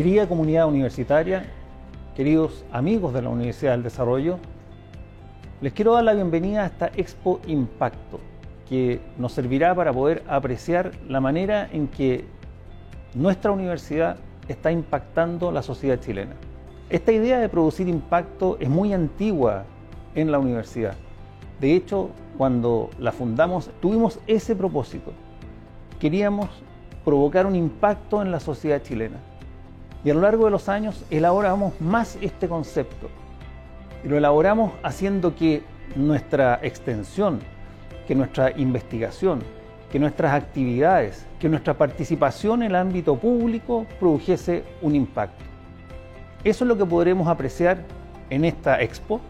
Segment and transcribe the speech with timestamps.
[0.00, 1.44] Querida comunidad universitaria,
[2.16, 4.38] queridos amigos de la Universidad del Desarrollo,
[5.60, 8.18] les quiero dar la bienvenida a esta Expo Impacto,
[8.66, 12.24] que nos servirá para poder apreciar la manera en que
[13.12, 14.16] nuestra universidad
[14.48, 16.34] está impactando la sociedad chilena.
[16.88, 19.64] Esta idea de producir impacto es muy antigua
[20.14, 20.94] en la universidad.
[21.60, 22.08] De hecho,
[22.38, 25.12] cuando la fundamos, tuvimos ese propósito.
[25.98, 26.48] Queríamos
[27.04, 29.18] provocar un impacto en la sociedad chilena.
[30.04, 33.08] Y a lo largo de los años elaboramos más este concepto.
[34.04, 35.62] Y lo elaboramos haciendo que
[35.94, 37.40] nuestra extensión,
[38.06, 39.42] que nuestra investigación,
[39.90, 45.44] que nuestras actividades, que nuestra participación en el ámbito público produjese un impacto.
[46.44, 47.78] Eso es lo que podremos apreciar
[48.30, 49.20] en esta expo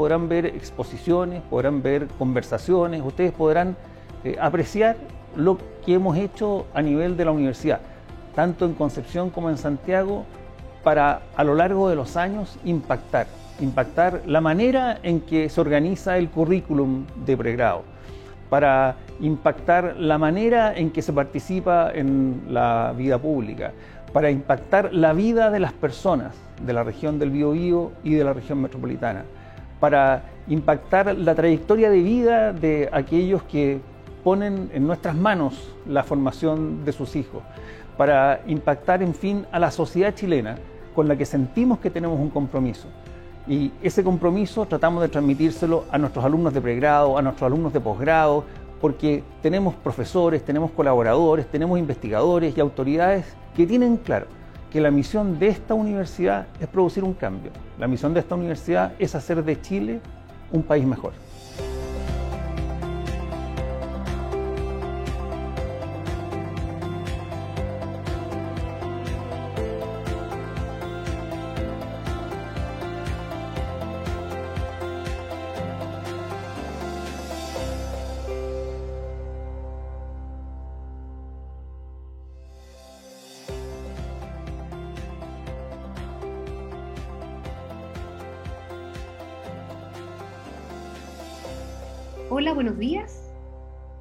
[0.00, 3.76] podrán ver exposiciones, podrán ver conversaciones, ustedes podrán
[4.24, 4.96] eh, apreciar
[5.36, 7.80] lo que hemos hecho a nivel de la universidad,
[8.34, 10.24] tanto en Concepción como en Santiago,
[10.82, 13.26] para a lo largo de los años impactar,
[13.60, 17.82] impactar la manera en que se organiza el currículum de pregrado,
[18.48, 23.72] para impactar la manera en que se participa en la vida pública,
[24.12, 26.34] para impactar la vida de las personas
[26.64, 29.24] de la región del Biobío y de la región metropolitana
[29.80, 33.80] para impactar la trayectoria de vida de aquellos que
[34.22, 37.42] ponen en nuestras manos la formación de sus hijos,
[38.00, 40.56] para impactar, en fin, a la sociedad chilena
[40.94, 42.88] con la que sentimos que tenemos un compromiso.
[43.46, 47.80] Y ese compromiso tratamos de transmitírselo a nuestros alumnos de pregrado, a nuestros alumnos de
[47.80, 48.44] posgrado,
[48.80, 54.28] porque tenemos profesores, tenemos colaboradores, tenemos investigadores y autoridades que tienen claro
[54.72, 57.50] que la misión de esta universidad es producir un cambio.
[57.78, 60.00] La misión de esta universidad es hacer de Chile
[60.52, 61.12] un país mejor.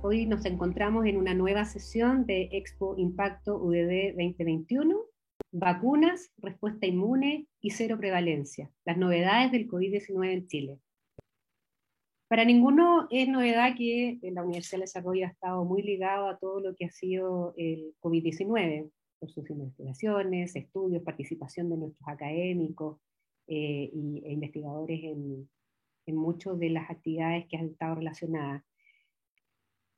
[0.02, 4.98] Hoy nos encontramos en una nueva sesión de Expo Impacto UDD 2021,
[5.52, 10.80] vacunas, respuesta inmune y cero prevalencia, las novedades del COVID-19 en Chile.
[12.30, 16.62] Para ninguno es novedad que la Universidad de Desarrollo ha estado muy ligado a todo
[16.62, 18.90] lo que ha sido el COVID-19,
[19.20, 23.02] por sus investigaciones, estudios, participación de nuestros académicos
[23.48, 25.50] eh, e investigadores en,
[26.06, 28.64] en muchas de las actividades que han estado relacionadas.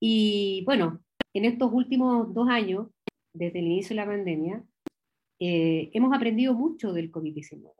[0.03, 0.99] Y bueno,
[1.31, 2.87] en estos últimos dos años,
[3.33, 4.63] desde el inicio de la pandemia,
[5.39, 7.71] eh, hemos aprendido mucho del COVID-19,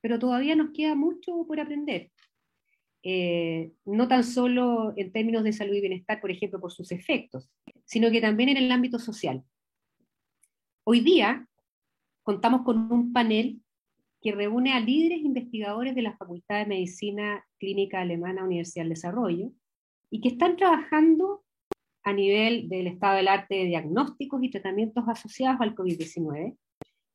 [0.00, 2.12] pero todavía nos queda mucho por aprender.
[3.02, 7.50] Eh, no tan solo en términos de salud y bienestar, por ejemplo, por sus efectos,
[7.84, 9.42] sino que también en el ámbito social.
[10.84, 11.48] Hoy día
[12.22, 13.60] contamos con un panel
[14.22, 19.50] que reúne a líderes investigadores de la Facultad de Medicina Clínica Alemana Universidad del Desarrollo
[20.10, 21.42] y que están trabajando
[22.02, 26.56] a nivel del estado del arte de diagnósticos y tratamientos asociados al COVID-19,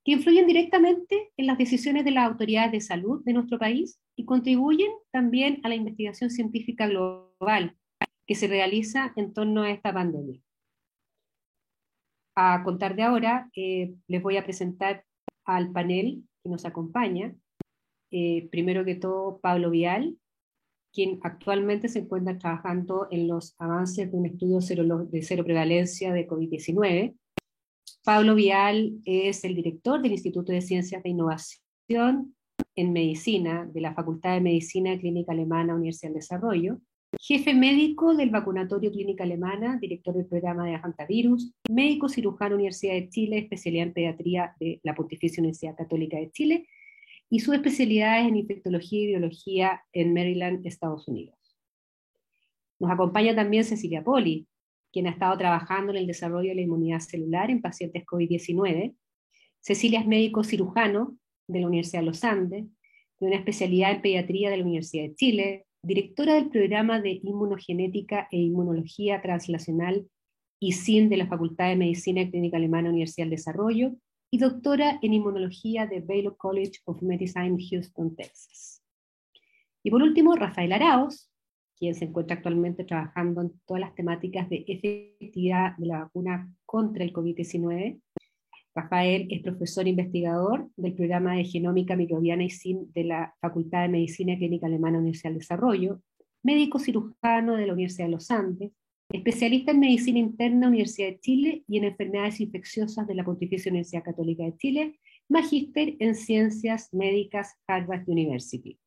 [0.04, 4.26] que influyen directamente en las decisiones de las autoridades de salud de nuestro país y
[4.26, 7.76] contribuyen también a la investigación científica global
[8.28, 10.40] que se realiza en torno a esta pandemia.
[12.36, 15.04] A contar de ahora, eh, les voy a presentar
[15.46, 17.34] al panel que nos acompaña.
[18.12, 20.18] Eh, primero que todo, Pablo Vial,
[20.96, 26.26] quien actualmente se encuentra trabajando en los avances de un estudio de cero prevalencia de
[26.26, 27.14] COVID-19.
[28.04, 32.36] Pablo Vial es el director del Instituto de Ciencias de Innovación
[32.76, 36.80] en Medicina de la Facultad de Medicina Clínica Alemana Universidad del Desarrollo,
[37.20, 43.10] jefe médico del Vacunatorio Clínica Alemana, director del programa de Ajantavirus, médico cirujano Universidad de
[43.10, 46.68] Chile, especialidad en pediatría de la Pontificia Universidad Católica de Chile,
[47.36, 51.36] y su especialidad es en infectología y biología en Maryland, Estados Unidos.
[52.80, 54.48] Nos acompaña también Cecilia Poli,
[54.94, 58.96] quien ha estado trabajando en el desarrollo de la inmunidad celular en pacientes COVID-19.
[59.60, 61.18] Cecilia es médico cirujano
[61.50, 62.68] de la Universidad de los Andes,
[63.20, 68.30] de una especialidad en pediatría de la Universidad de Chile, directora del programa de Inmunogenética
[68.32, 70.08] e Inmunología Translacional
[70.62, 73.92] ISIN de la Facultad de Medicina y Clínica Alemana Universidad del Desarrollo
[74.36, 78.84] y doctora en Inmunología de Baylor College of Medicine, Houston, Texas.
[79.82, 81.32] Y por último, Rafael Araos,
[81.78, 87.06] quien se encuentra actualmente trabajando en todas las temáticas de efectividad de la vacuna contra
[87.06, 88.02] el COVID-19
[88.76, 92.52] Rafael es profesor investigador del programa de Genómica Microbiana y
[92.94, 96.02] de la Facultad de Medicina Clínica Alemana Universidad del Desarrollo,
[96.44, 98.74] médico cirujano de la Universidad de los Andes,
[99.10, 104.04] especialista en medicina interna Universidad de Chile y en enfermedades infecciosas de la Pontificia Universidad
[104.04, 105.00] Católica de Chile,
[105.30, 108.80] magíster en ciencias médicas Harvard University.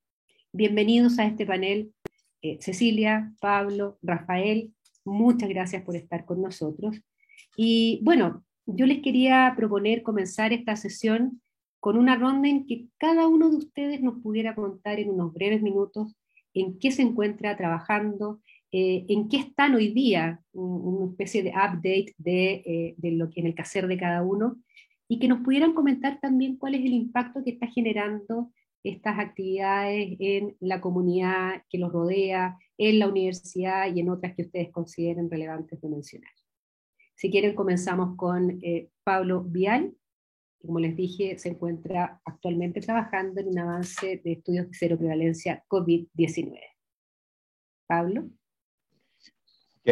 [0.53, 1.93] Bienvenidos a este panel,
[2.43, 4.73] eh, Cecilia, Pablo, Rafael,
[5.05, 7.01] muchas gracias por estar con nosotros.
[7.57, 11.41] Y bueno, yo les quería proponer comenzar esta sesión
[11.81, 15.63] con una ronda en que cada uno de ustedes nos pudiera contar en unos breves
[15.63, 16.15] minutos
[16.55, 22.15] en qué se encuentra trabajando, eh, en qué están hoy día, una especie de update
[22.19, 24.59] de, eh, lo que en el quehacer de cada uno,
[25.09, 28.53] y que nos pudieran comentar también cuál es el impacto que está generando
[28.85, 34.43] estas actividades en la comunidad que los rodea, en la universidad y en otras que
[34.43, 36.31] ustedes consideren relevantes de mencionar.
[37.15, 39.95] Si quieren, comenzamos con eh, Pablo Vial,
[40.61, 44.99] que como les dije, se encuentra actualmente trabajando en un avance de estudios de cero
[44.99, 46.61] prevalencia COVID-19.
[47.87, 48.29] Pablo.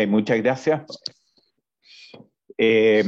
[0.05, 0.83] Muchas gracias.
[2.59, 3.05] Eh,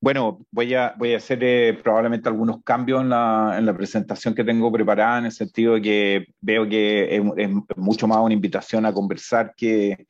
[0.00, 4.34] bueno, voy a, voy a hacer eh, probablemente algunos cambios en la, en la, presentación
[4.34, 8.86] que tengo preparada, en el sentido de que veo que es mucho más una invitación
[8.86, 10.06] a conversar que,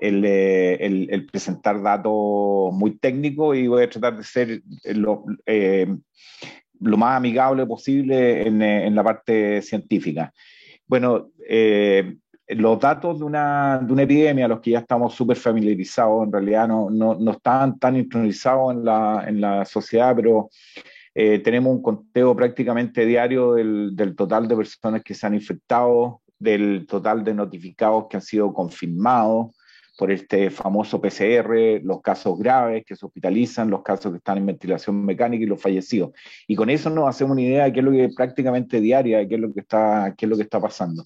[0.00, 4.62] eh, el, el, presentar datos muy técnicos y voy a tratar de ser
[4.94, 5.24] lo,
[6.80, 10.32] lo más amigable posible en, en, la parte científica.
[10.86, 11.30] Bueno,
[12.56, 16.68] los datos de una, de una, epidemia, los que ya estamos súper familiarizados, en realidad
[16.68, 20.48] no, no, no, están tan intronizados en la, en la sociedad, pero
[21.12, 26.86] tenemos un conteo prácticamente diario del, del, total de personas que se han infectado, del
[26.86, 29.54] total de notificados que han sido confirmados,
[30.00, 34.46] por este famoso PCR, los casos graves que se hospitalizan, los casos que están en
[34.46, 36.12] ventilación mecánica y los fallecidos.
[36.48, 39.28] Y con eso nos hacemos una idea de qué es lo que es prácticamente diaria,
[39.28, 41.04] qué es lo que está, qué es lo que está pasando.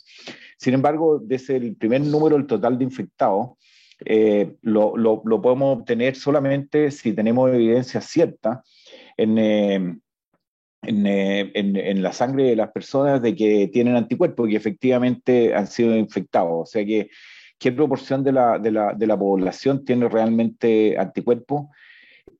[0.58, 3.58] Sin embargo, desde el primer número, el total de infectados,
[4.04, 8.62] eh, lo, lo, lo, podemos obtener solamente si tenemos evidencia cierta
[9.16, 9.74] en, eh,
[10.82, 15.52] en, eh, en, en, la sangre de las personas de que tienen anticuerpos y efectivamente
[15.52, 16.52] han sido infectados.
[16.52, 17.08] O sea que
[17.58, 21.66] qué proporción de la, de la, de la población tiene realmente anticuerpos.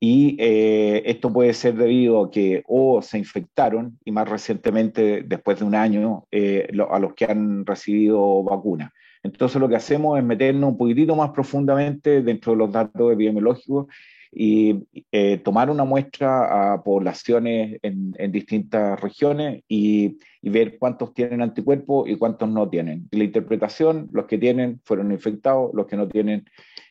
[0.00, 5.58] Y eh, esto puede ser debido a que o se infectaron y más recientemente, después
[5.58, 8.93] de un año, eh, lo, a los que han recibido vacuna.
[9.22, 13.87] Entonces lo que hacemos es meternos un poquitito más profundamente dentro de los datos epidemiológicos
[14.35, 21.15] y eh, tomar una muestra a poblaciones en, en distintas regiones y, y, ver cuántos
[21.15, 23.09] tienen anticuerpos y cuántos no tienen.
[23.13, 26.45] la interpretación, los que tienen fueron infectados, los que no tienen,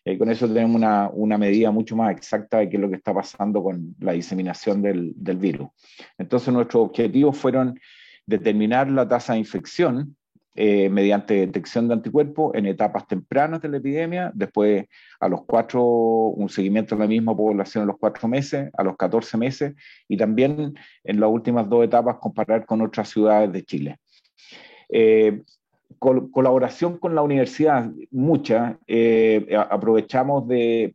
[0.05, 2.95] eh, con eso tenemos una, una, medida mucho más exacta de qué es lo que
[2.95, 5.69] está pasando con la diseminación del, del virus.
[6.17, 7.79] Entonces nuestros objetivos fueron
[8.25, 10.15] determinar la tasa de infección
[10.55, 14.85] eh, mediante detección de anticuerpos en etapas tempranas de la epidemia, después
[15.19, 18.95] a los cuatro, un seguimiento de la misma población a los cuatro meses, a los
[18.95, 19.73] 14 meses,
[20.07, 23.97] y también en las últimas dos etapas comparar con otras ciudades de Chile.
[24.89, 25.41] Eh,
[25.97, 28.77] colaboración con la universidad, mucha.
[28.85, 30.43] Eh, aprovechamos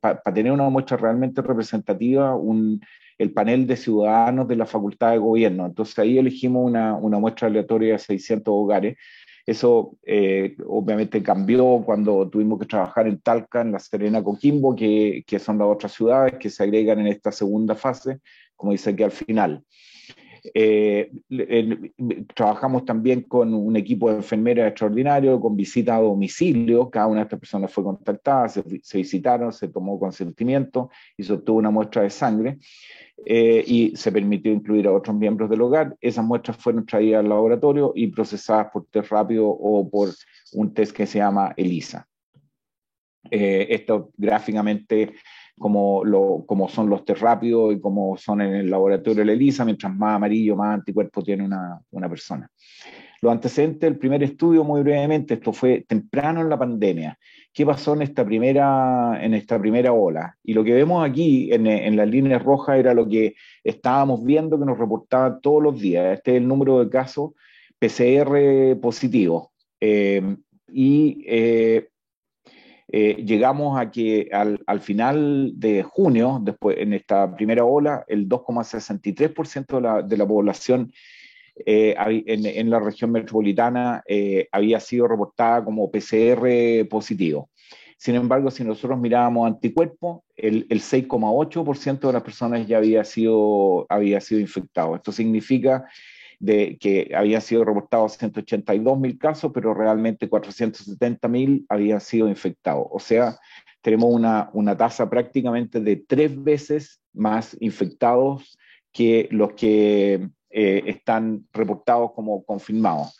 [0.01, 2.81] para tener una muestra realmente representativa, un,
[3.19, 5.67] el panel de ciudadanos de la Facultad de Gobierno.
[5.67, 8.97] Entonces ahí elegimos una, una muestra aleatoria de 600 hogares
[9.49, 15.25] eso eh, obviamente cambió cuando tuvimos que trabajar en Talca, en La Serena, Coquimbo, que,
[15.27, 18.21] que son las otras ciudades que se agregan en esta segunda fase,
[18.55, 19.65] como dice aquí al final.
[20.55, 21.11] Eh,
[22.35, 26.91] trabajamos también con un equipo de enfermeras extraordinario, con visita a domicilio.
[26.91, 31.33] Cada una de estas personas fue contactada, se, se visitaron, se tomó consentimiento y se
[31.33, 32.59] obtuvo una muestra de sangre.
[33.27, 35.97] Eh, y se permitió incluir a otros miembros del hogar.
[36.01, 40.11] Esas muestras fueron traídas al laboratorio y procesadas por test rápido o por
[40.53, 42.07] un test que se llama ELISA.
[43.31, 45.15] Eh, esto gráficamente
[45.59, 49.65] como, lo, como son los test rápidos y como son en el laboratorio de ELISA,
[49.65, 52.51] mientras más amarillo, más anticuerpo tiene una, una persona.
[53.21, 57.19] Los antecedentes del primer estudio, muy brevemente, esto fue temprano en la pandemia
[57.59, 60.37] qué pasó en esta primera, en esta primera ola.
[60.45, 63.35] Y lo que vemos aquí en, en las líneas rojas era lo que
[63.65, 66.17] estábamos viendo que nos reportaban todos los días.
[66.17, 67.33] Este es el número de casos
[67.81, 69.49] PCR positivos.
[69.81, 70.37] Eh,
[70.73, 71.89] y eh,
[72.91, 78.27] eh, llegamos a que al, al, final de junio, después en esta primera ola, el
[78.27, 80.91] 2,63% de la, de la población
[81.67, 87.51] eh, en, en, la región metropolitana eh, había sido reportada como PCR positivo.
[87.99, 93.87] Sin embargo, si nosotros mirábamos anticuerpos, el, el 6,8% de las personas ya había sido,
[93.91, 94.95] había sido infectado.
[94.97, 95.85] Esto significa
[96.39, 102.87] de que habían sido reportados 182 mil casos, pero realmente 470 mil habían sido infectados.
[102.91, 103.39] O sea,
[103.83, 108.59] tenemos una, una tasa prácticamente de tres veces más infectados
[108.93, 113.19] que los que eh, están reportados como confirmados.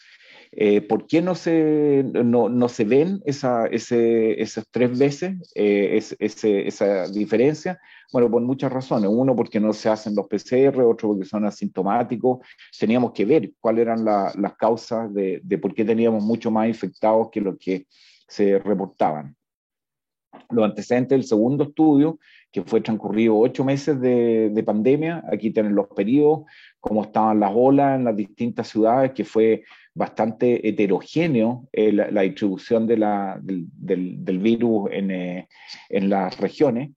[0.53, 6.01] Eh, ¿Por qué no se, no, no se ven esa, ese, esas tres veces eh,
[6.19, 7.79] esa diferencia?
[8.13, 9.11] Bueno, por muchas razones.
[9.13, 12.39] Uno, porque no se hacen los PCR, otro, porque son asintomáticos.
[12.79, 17.29] Teníamos que ver cuáles eran las causas de, de por qué teníamos mucho más infectados
[17.31, 17.87] que los que
[18.27, 19.37] se reportaban.
[20.51, 22.19] Los antecedentes del segundo estudio,
[22.51, 26.45] que fue transcurrido ocho meses de, de pandemia, aquí tienen los periodos,
[26.81, 29.65] cómo estaban las olas en las distintas ciudades, que fue
[29.99, 35.49] bastante heterogéneo eh, la, distribución del, virus en, eh,
[35.91, 36.91] las regiones.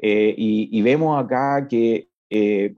[0.00, 2.06] Eh, y, y, vemos acá que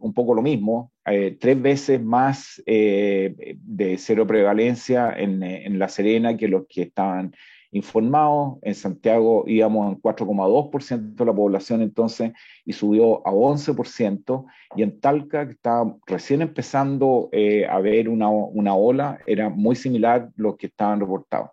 [0.00, 6.46] un poco lo mismo, tres veces más de cero prevalencia en, en, La Serena que
[6.46, 7.32] los que estaban
[7.72, 8.58] informados.
[8.62, 12.32] En Santiago íbamos en 4,2% de la población entonces
[12.64, 14.46] y subió a 11%.
[14.76, 19.76] Y en Talca, que estaba recién empezando eh, a ver una, una, ola, era muy
[19.76, 21.50] similar los que estaban reportados.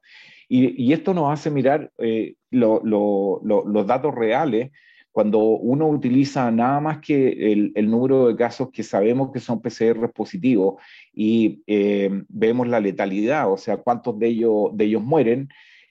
[0.50, 4.72] Y, esto nos hace mirar eh, lo, lo, los datos reales
[5.18, 9.60] cuando uno utiliza nada más que el, el, número de casos que sabemos que son
[9.60, 10.76] PCR positivos
[11.12, 15.50] y eh, vemos la letalidad, o sea, cuántos de ellos, de ellos mueren,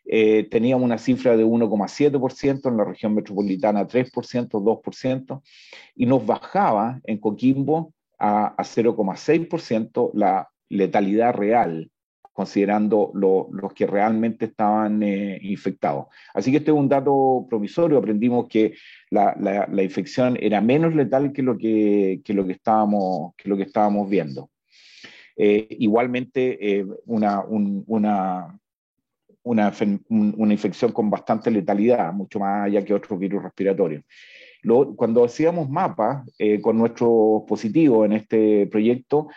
[0.08, 5.42] eh, teníamos una cifra de 1,7%, en la región metropolitana 3%, 2%,
[5.94, 11.90] y nos bajaba en Coquimbo a, a 0,6% la letalidad real,
[12.32, 16.06] considerando los que realmente estaban eh, infectados.
[16.34, 18.74] Así que este es un dato promisorio, aprendimos que
[19.10, 23.48] la, la, la infección era menos letal que lo que, que, lo que, estábamos, que
[23.48, 24.50] lo que estábamos viendo.
[25.36, 28.58] Eh, igualmente, eh, una, un, una,
[29.46, 29.72] una,
[30.08, 34.02] una, infección con bastante letalidad, mucho más allá que otros virus respiratorios.
[34.96, 39.28] Cuando hacíamos mapas eh, con nuestros positivos en este proyecto,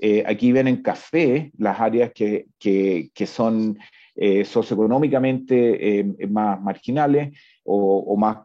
[0.00, 3.76] eh, aquí ven en café las áreas que, que, que son
[4.14, 8.38] eh, socioeconómicamente más marginales o, más,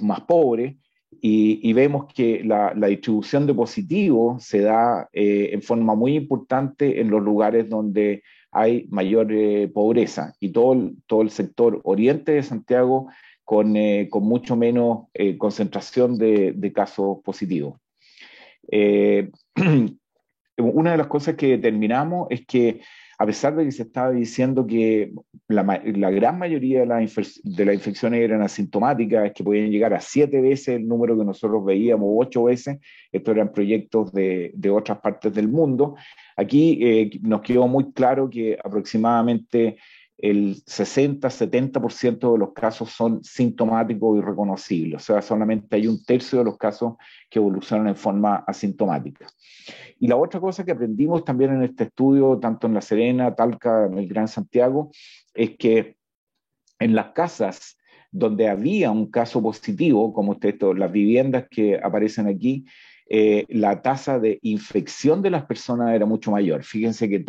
[0.00, 0.76] más pobres,
[1.20, 7.20] y, vemos que la, distribución de positivos se da en forma muy importante en los
[7.20, 8.22] lugares donde
[8.56, 13.08] hay mayor eh, pobreza y todo el, todo el sector oriente de Santiago
[13.44, 17.78] con, eh, con mucho menos eh, concentración de, casos positivos.
[20.58, 22.80] Una de las cosas que determinamos es que
[23.18, 25.12] a pesar de que se estaba diciendo que
[25.48, 29.92] la, la gran mayoría de, la de las infecciones eran asintomáticas, es que podían llegar
[29.92, 32.78] a siete veces el número que nosotros veíamos, ocho veces,
[33.12, 35.96] estos eran proyectos de, de otras partes del mundo,
[36.36, 39.78] aquí eh, nos quedó muy claro que aproximadamente
[40.18, 46.38] el 60-70% de los casos son sintomáticos y reconocibles, o sea, solamente hay un tercio
[46.38, 46.94] de los casos
[47.28, 49.26] que evolucionan en forma asintomática.
[49.98, 53.86] Y la otra cosa que aprendimos también en este estudio, tanto en La Serena, Talca,
[53.86, 54.90] en el Gran Santiago,
[55.34, 55.96] es que
[56.78, 57.76] en las casas
[58.10, 62.64] donde había un caso positivo, como ustedes, las viviendas que aparecen aquí,
[63.08, 66.64] eh, la tasa de infección de las personas era mucho mayor.
[66.64, 67.24] Fíjense que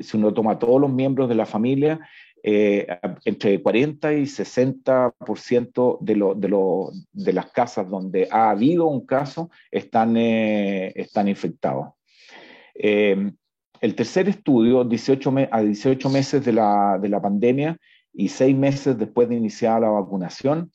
[0.00, 2.00] si uno toma todos los miembros de la familia,
[2.42, 2.86] eh,
[3.24, 10.94] entre 40 y 60% de, de, las casas donde ha habido un caso están, eh,
[11.26, 11.88] infectados.
[12.74, 17.76] El tercer estudio, 18 a 18 meses de la, de la pandemia
[18.12, 20.70] y 6 meses después de iniciar la vacunación,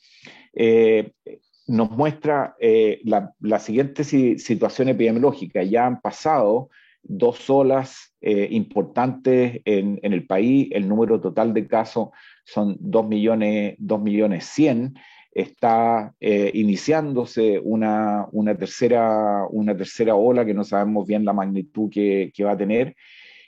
[1.68, 5.64] nos muestra eh, la, la, siguiente situación epidemiológica.
[5.64, 6.70] Ya han pasado
[7.02, 10.70] dos olas eh, importantes en, en, el país.
[10.72, 12.10] El número total de casos
[12.44, 14.96] son 2 millones, 2 millones 100.
[15.32, 21.90] Está eh, iniciándose una, una, tercera, una tercera ola que no sabemos bien la magnitud
[21.90, 22.96] que, que va a tener.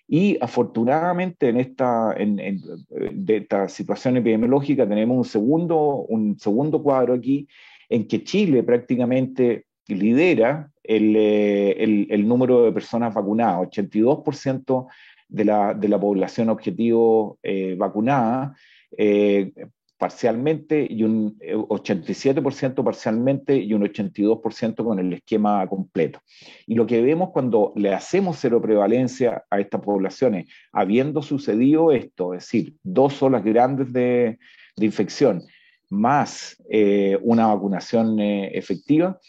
[0.08, 6.82] Y afortunadamente en esta, en, en, de esta situación epidemiológica tenemos un segundo, un segundo
[6.82, 7.48] cuadro aquí
[7.90, 14.88] en que Chile prácticamente lidera el, eh, el, número de personas vacunadas, 82%
[15.28, 18.56] de la, de la población objetivo eh, vacunada,
[18.98, 19.52] eh,
[19.98, 26.22] parcialmente y un 87% parcialmente y un 82% con el esquema completo.
[26.68, 32.36] Y lo que vemos cuando le hacemos cero prevalencia a estas poblaciones, habiendo sucedido esto,
[32.36, 34.38] es decir, dos olas grandes de,
[34.76, 35.42] de infección,
[35.90, 39.20] más eh, una vacunación eh, efectiva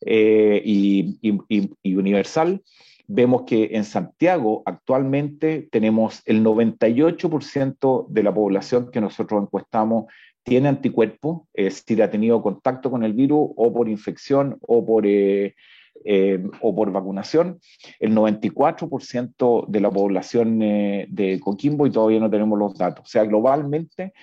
[0.00, 2.62] eh, y, y, universal,
[3.06, 10.06] vemos que en Santiago actualmente tenemos el 98% de la población que nosotros encuestamos
[10.44, 15.04] tiene anticuerpos, es decir, ha tenido contacto con el virus o por infección o por,
[15.06, 17.60] o por vacunación.
[18.00, 23.04] El 94% de la población de Coquimbo y todavía no tenemos los datos.
[23.04, 24.14] O sea, globalmente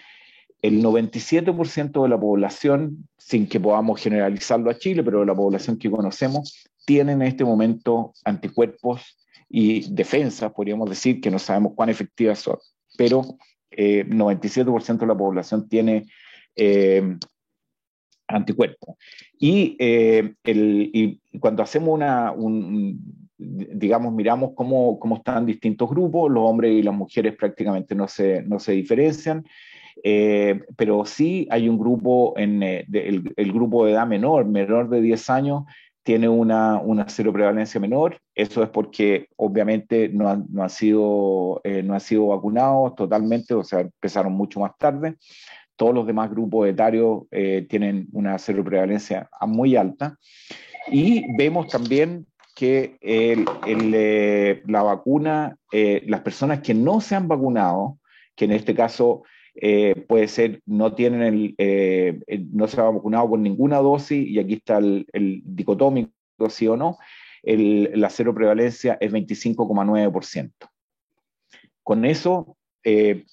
[0.62, 5.78] el 97% de la población, sin que podamos generalizarlo a Chile, pero de la población
[5.78, 9.18] que conocemos, tiene en este momento anticuerpos
[9.50, 12.58] y defensas, podríamos decir, que no sabemos cuán efectivas son,
[12.98, 13.38] pero
[13.72, 16.06] eh, 97% de la población tiene
[16.56, 17.18] eh,
[18.28, 18.96] anticuerpos.
[19.38, 26.44] Y, eh, y, cuando hacemos una, un, digamos, miramos cómo, cómo, están distintos grupos, los
[26.44, 29.46] hombres y las mujeres prácticamente no se, no se diferencian.
[30.04, 35.02] Eh, pero sí hay un grupo, en, eh, el, grupo de edad menor, menor de
[35.02, 35.64] 10 años,
[36.04, 38.20] tiene una, una cero prevalencia menor.
[38.36, 43.64] Eso es porque obviamente no han, no sido, eh, no han sido vacunados totalmente, o
[43.64, 45.16] sea, empezaron mucho más tarde.
[45.76, 47.24] Todos los demás grupos etarios
[47.68, 50.18] tienen una cero prevalencia muy alta.
[50.88, 52.96] Y vemos también que
[54.66, 57.98] la vacuna, las personas que no se han vacunado,
[58.38, 59.24] que en este caso
[59.56, 62.20] eh, puede ser, no tienen el, eh,
[62.52, 65.06] no se han vacunado con ninguna dosis, y aquí está el,
[65.46, 66.12] dicotómico,
[66.50, 66.98] sí o no,
[67.44, 70.52] la cero prevalencia es 25,9%.
[71.84, 73.26] Con eso eh,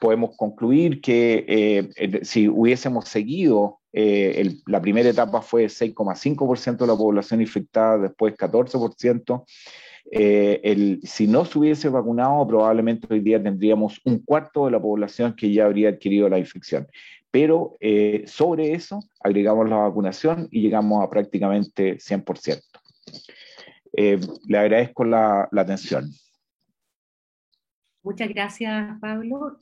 [0.00, 1.90] podemos concluir que
[2.22, 9.44] si hubiésemos seguido, la primera etapa fue 6,5% de la población infectada, después 14%,
[10.10, 15.34] eh, si no se hubiese vacunado, probablemente hoy día tendríamos un cuarto de la población
[15.34, 16.86] que ya habría adquirido la infección.
[17.30, 22.62] Pero eh, sobre eso agregamos la vacunación y llegamos a prácticamente 100%.
[23.96, 26.10] Eh, le agradezco la, atención.
[28.02, 29.58] Muchas gracias, Pablo.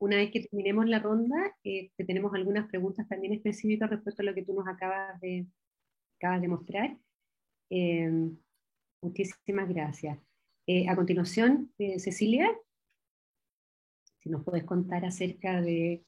[0.00, 1.54] una vez que terminemos la ronda,
[1.96, 5.46] tenemos algunas preguntas también específicas respecto a lo que tú nos acabas de,
[6.18, 6.96] acabas de mostrar.
[9.04, 10.18] Muchísimas gracias.
[10.66, 12.50] Eh, a continuación, eh, Cecilia,
[14.18, 16.02] si nos puedes contar acerca de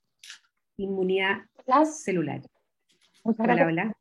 [0.79, 1.43] inmunidad
[1.85, 2.41] celular.
[3.23, 3.97] Hola, hola.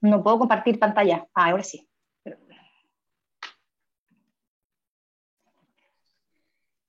[0.00, 1.26] No puedo compartir pantalla.
[1.34, 1.88] Ah, ahora sí.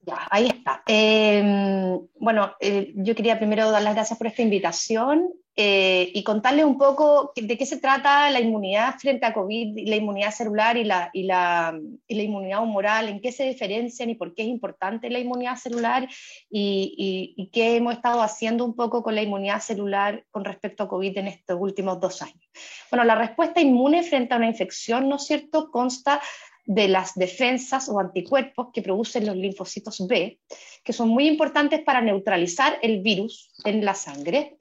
[0.01, 0.83] Ya, ahí está.
[0.85, 2.55] Eh, bueno,
[2.93, 7.57] yo quería primero dar las gracias por esta invitación eh, y contarles un poco de
[7.57, 11.75] qué se trata la inmunidad frente a COVID, la inmunidad celular y la, y la,
[12.07, 15.55] y la inmunidad humoral, en qué se diferencian y por qué es importante la inmunidad
[15.55, 16.07] celular
[16.47, 20.87] y, y, qué hemos estado haciendo un poco con la inmunidad celular con respecto a
[20.87, 22.47] COVID en estos últimos dos años.
[22.91, 26.21] Bueno, la respuesta inmune frente a una infección, ¿no es cierto?, consta
[26.67, 30.37] de las defensas o anticuerpos que producen los linfocitos B,
[30.83, 34.57] que son muy importantes para neutralizar el virus en la sangre.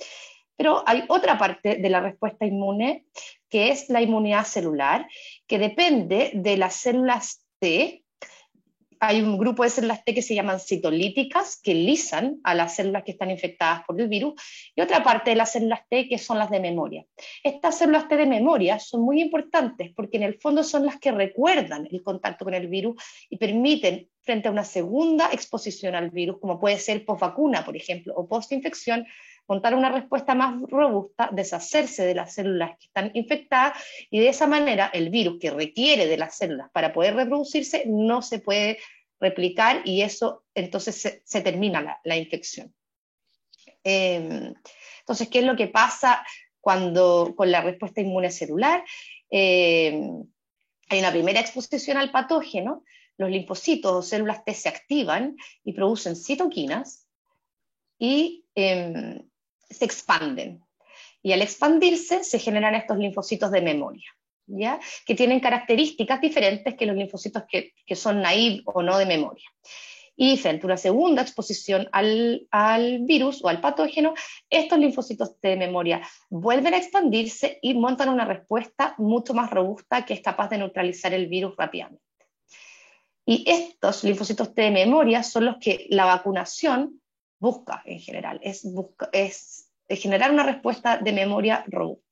[0.56, 3.04] Pero hay otra parte de la respuesta inmune,
[3.48, 5.06] que es la inmunidad celular,
[5.46, 8.02] que depende de las células T.
[8.98, 13.04] Hay un grupo de células T que se llaman citolíticas, que lisan a las células
[13.04, 14.40] que están infectadas por el virus,
[14.74, 17.04] y otra parte de las células T que son las de memoria.
[17.44, 21.12] Estas células T de memoria son muy importantes porque en el fondo son las que
[21.12, 26.38] recuerdan el contacto con el virus y permiten, frente a una segunda exposición al virus,
[26.40, 29.06] como puede ser post-vacuna, por ejemplo, o post-infección,
[29.46, 33.78] contar una respuesta más robusta, deshacerse de las células que están infectadas
[34.10, 38.22] y de esa manera el virus que requiere de las células para poder reproducirse no
[38.22, 38.78] se puede
[39.20, 42.74] replicar y eso entonces se, termina la, infección.
[43.84, 44.52] Em,
[45.00, 46.26] entonces, ¿qué es lo que pasa
[46.60, 48.84] cuando con la respuesta inmune celular?
[49.30, 50.24] Em,
[50.88, 52.84] hay una primera exposición al patógeno,
[53.16, 57.06] los linfocitos o células T se activan y producen citoquinas
[57.98, 59.22] y em,
[59.68, 60.62] se expanden.
[61.22, 64.08] Y al expandirse se generan estos linfocitos de memoria,
[64.46, 64.78] ¿ya?
[65.04, 69.48] que tienen características diferentes que los linfocitos que, son naive o no de memoria.
[70.18, 74.14] Y frente a una segunda exposición al, al, virus o al patógeno,
[74.48, 76.00] estos linfocitos de memoria
[76.30, 81.12] vuelven a expandirse y montan una respuesta mucho más robusta que es capaz de neutralizar
[81.12, 82.02] el virus rápidamente.
[83.26, 87.02] Y estos linfocitos de memoria son los que la vacunación
[87.38, 88.66] busca en general, es,
[89.88, 92.04] generar una respuesta de memoria robusta.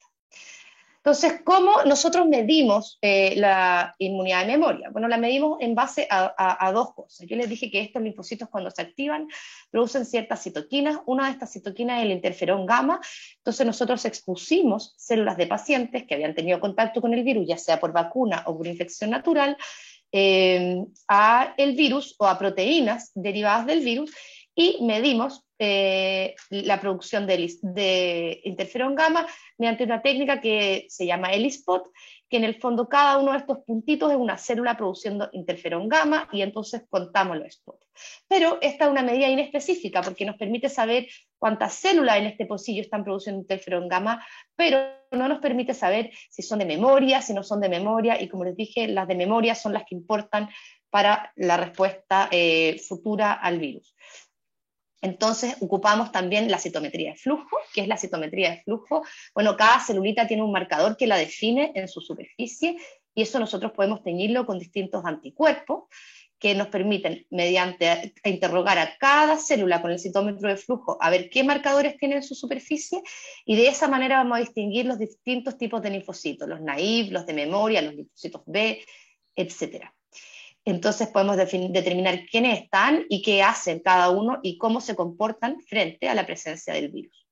[0.97, 4.89] Entonces, ¿cómo nosotros medimos eh, la inmunidad de memoria?
[4.89, 7.27] Bueno, la medimos en base a, dos cosas.
[7.27, 9.29] Yo les dije que estos linfocitos cuando se activan
[9.71, 11.01] producen ciertas citoquinas.
[11.05, 13.01] Una de estas citoquinas es el interferón gamma.
[13.37, 17.79] Entonces, nosotros expusimos células de pacientes que habían tenido contacto con el virus, ya sea
[17.79, 19.59] por vacuna o por infección natural,
[20.11, 24.11] eh, a el virus o a proteínas derivadas del virus
[24.55, 31.91] y medimos eh, la producción de, interferón gamma mediante una técnica que se llama ELISPOT,
[32.29, 36.29] que en el fondo cada uno de estos puntitos es una célula produciendo interferón gamma
[36.33, 37.87] y entonces contamos los spots.
[38.27, 41.07] Pero esta es una medida inespecífica porque nos permite saber
[41.39, 44.25] cuántas células en este pocillo están produciendo interferón gamma,
[44.57, 44.79] pero
[45.13, 48.45] no nos permite saber si son de memoria, si no son de memoria, y como
[48.45, 50.49] les dije, las de memoria son las que importan
[50.91, 53.95] para la respuesta eh, futura al virus.
[55.05, 59.05] Entonces ocupamos también la citometría de flujo, que es la citometría de flujo.
[59.35, 62.79] Bueno, cada celulita tiene un marcador que la define en su superficie
[63.15, 65.85] y eso nosotros podemos teñirlo con distintos anticuerpos
[66.39, 71.29] que nos permiten, mediante interrogar a cada célula con el citómetro de flujo, a ver
[71.29, 73.03] qué marcadores tiene en su superficie,
[73.45, 77.27] y de esa manera vamos a distinguir los distintos tipos de linfocitos, los naive, los
[77.27, 78.83] de memoria, los linfocitos B,
[79.37, 79.95] etcétera.
[80.65, 86.09] Entonces podemos determinar quiénes están y qué hacen cada uno y cómo se comportan frente
[86.09, 87.25] a la presencia del virus.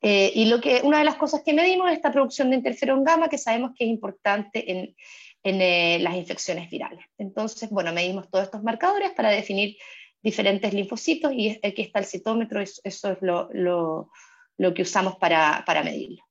[0.00, 3.02] Eh, y lo que, una de las cosas que medimos es esta producción de interferón
[3.02, 4.94] gamma, que sabemos que es importante en,
[5.42, 7.04] eh, las infecciones virales.
[7.16, 9.76] Entonces, bueno, medimos todos estos marcadores para definir
[10.22, 14.10] diferentes linfocitos y aquí está el citómetro, eso, es lo,
[14.74, 16.22] que usamos para, para medirlo.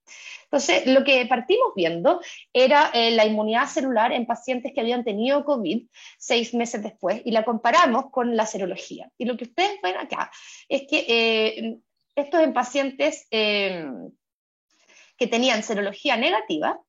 [0.50, 2.22] Entonces, lo que partimos viendo
[2.54, 5.86] era eh, la inmunidad celular en pacientes que habían tenido COVID
[6.18, 9.12] seis meses después y la comparamos con la serología.
[9.18, 10.32] Y lo que ustedes ven acá
[10.70, 11.78] es que eh,
[12.16, 13.86] estos en pacientes eh,
[15.18, 16.80] que tenían serología negativa,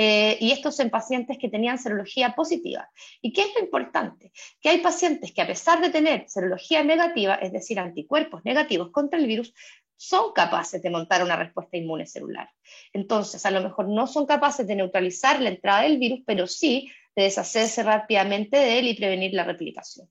[0.00, 2.88] y estos en pacientes que tenían serología positiva.
[3.20, 4.30] ¿Y qué es lo importante?
[4.60, 9.18] Que hay pacientes que a pesar de tener serología negativa, es decir, anticuerpos negativos contra
[9.18, 9.52] el virus,
[9.98, 12.48] son capaces de montar una respuesta inmune celular.
[12.92, 16.90] Entonces, a lo mejor no son capaces de neutralizar la entrada del virus, pero sí
[17.16, 20.08] de deshacerse rápidamente de él y prevenir la replicación.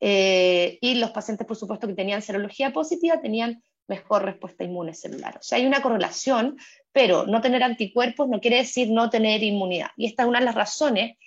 [0.00, 5.36] Eh, y los pacientes, por supuesto, que tenían serología positiva tenían mejor respuesta inmune celular.
[5.38, 6.56] O sea, hay una correlación,
[6.90, 9.90] pero no tener anticuerpos no quiere decir no tener inmunidad.
[9.96, 11.18] Y esta es una de las razones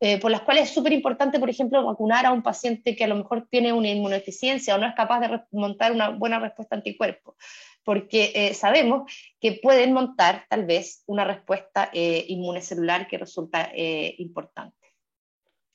[0.00, 3.08] eh, por las cuales es súper importante, por ejemplo, vacunar a un paciente que a
[3.08, 7.36] lo mejor tiene una inmunodeficiencia o no es capaz de montar una buena respuesta anticuerpo,
[7.82, 13.72] porque eh, sabemos que pueden montar tal vez una respuesta eh, inmune celular que resulta
[14.18, 14.76] importante.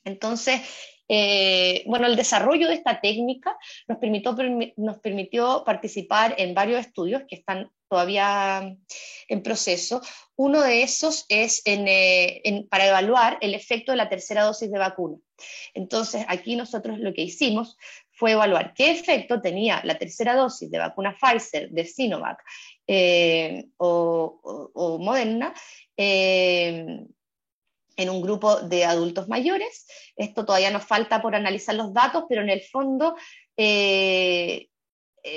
[0.05, 0.61] Entonces,
[1.07, 4.35] bueno, el desarrollo de esta técnica nos permitió,
[4.77, 8.75] nos permitió participar en varios estudios que están todavía
[9.27, 10.01] en proceso.
[10.35, 15.17] Uno de esos es eh, para evaluar el efecto de la tercera dosis de vacuna.
[15.75, 17.77] Entonces, aquí nosotros lo que hicimos
[18.09, 22.39] fue evaluar qué efecto tenía la tercera dosis de vacuna Pfizer, de Sinovac
[22.87, 25.53] eh, o, Moderna
[25.95, 27.05] eh,
[27.97, 29.87] en un grupo de adultos mayores.
[30.15, 33.15] Esto todavía nos falta por analizar los datos, pero en el fondo
[33.57, 34.69] eh,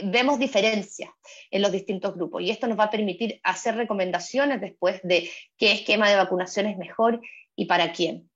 [0.05, 1.11] vemos diferencias
[1.51, 5.73] en los distintos grupos y esto nos va a permitir hacer recomendaciones después de qué
[5.73, 7.21] esquema de vacunación es mejor
[7.55, 8.31] y para quién.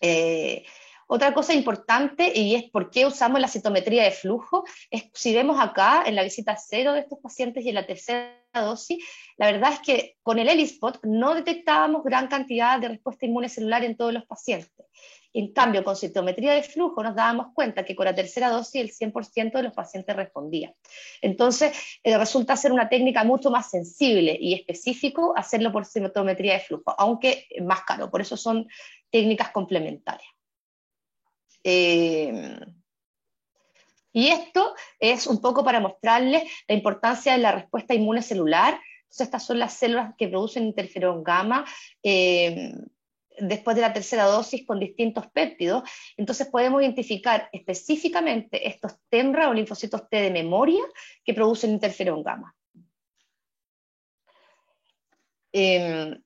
[0.00, 0.64] Eh,
[1.10, 5.58] otra cosa importante, y es por qué usamos la citometría de flujo, es si vemos
[5.58, 9.04] acá en la visita cero de estos pacientes y en la tercera dosis,
[9.36, 13.84] la verdad es que con el ELISPOT no detectábamos gran cantidad de respuesta inmune celular
[13.84, 14.86] en todos los pacientes.
[15.32, 19.12] En cambio, con citometría de flujo nos dábamos cuenta que con la tercera dosis el
[19.12, 20.74] 100% de los pacientes respondía.
[21.20, 26.60] Entonces, eh, resulta ser una técnica mucho más sensible y específico hacerlo por citometría de
[26.60, 28.66] flujo, aunque más caro, por eso son
[29.10, 30.28] técnicas complementarias.
[31.62, 32.58] Eh,
[34.18, 38.80] y esto es un poco para mostrarles la importancia de la respuesta inmune celular.
[39.02, 41.64] Entonces, estas son las células que producen interferón gamma.
[42.02, 42.74] Eh,
[43.38, 49.54] después de la tercera dosis con distintos péptidos, entonces podemos identificar específicamente estos TEMRA o
[49.54, 50.82] linfocitos T de memoria
[51.24, 52.52] que producen interferón gamma.
[55.52, 56.20] Em,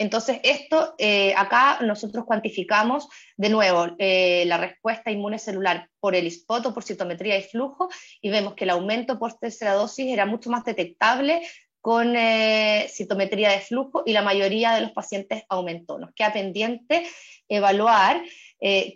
[0.00, 6.26] entonces, esto, eh, acá nosotros cuantificamos de nuevo eh, la respuesta inmune celular por el
[6.26, 7.90] ISPOT o por citometría y flujo
[8.22, 11.42] y vemos que el aumento por tercera dosis era mucho más detectable
[11.82, 15.98] con eh, citometría de flujo y la mayoría de los pacientes aumentó.
[15.98, 17.06] Nos queda pendiente
[17.46, 18.22] evaluar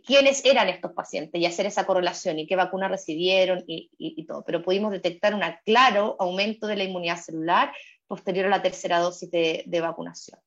[0.07, 4.43] quiénes eran estos pacientes y hacer esa correlación y qué vacuna recibieron y, todo.
[4.45, 7.73] Pero pudimos detectar un claro aumento de la inmunidad celular
[8.07, 10.39] posterior a la tercera dosis de, vacunación.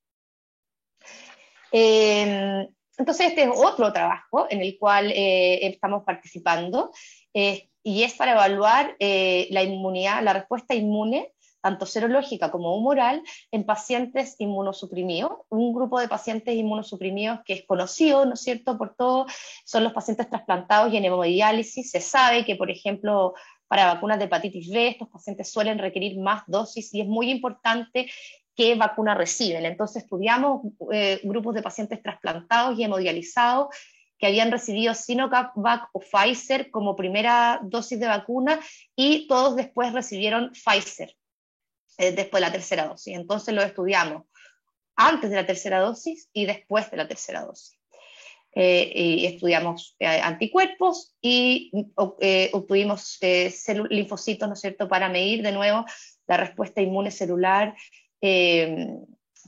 [1.71, 6.91] Em, entonces, este es otro trabajo en el cual eh, estamos participando
[7.34, 11.34] y es para evaluar la inmunidad, la respuesta inmune
[11.67, 15.32] tanto serológica como humoral, en pacientes inmunosuprimidos.
[15.49, 19.32] Un grupo de pacientes inmunosuprimidos que es conocido, ¿no es cierto?, por todos,
[19.65, 21.91] son los pacientes trasplantados y en hemodiálisis.
[21.91, 23.34] Se sabe que, por ejemplo,
[23.67, 28.10] para vacunas de hepatitis B, estos pacientes suelen requerir más dosis y es muy importante
[28.57, 29.65] qué vacuna reciben.
[29.65, 33.67] Entonces estudiamos eh, grupos de pacientes trasplantados y hemodializados
[34.17, 35.53] que habían recibido Sinovac
[35.93, 38.59] o Pfizer como primera dosis de vacuna
[38.95, 41.15] y todos después recibieron Pfizer.
[41.97, 43.15] Eh, después de la tercera dosis.
[43.15, 44.23] Entonces lo estudiamos
[44.95, 47.79] antes de la tercera dosis y después de la tercera dosis.
[48.53, 53.19] Eh, y estudiamos eh, anticuerpos y obtuvimos
[53.89, 55.85] linfocitos, ¿no es cierto?, para medir de nuevo
[56.27, 57.75] la respuesta inmune celular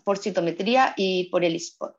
[0.03, 1.95] por citometría y por el spot.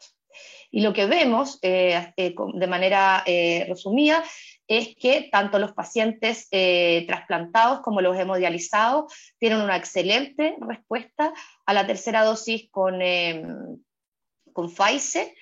[0.70, 3.24] Y lo que vemos de manera
[3.68, 4.22] resumida
[4.70, 11.34] es que tanto los pacientes eh, trasplantados como los hemodializados tienen una excelente respuesta
[11.66, 13.82] a la tercera dosis con, em,
[14.52, 15.34] con Pfizer,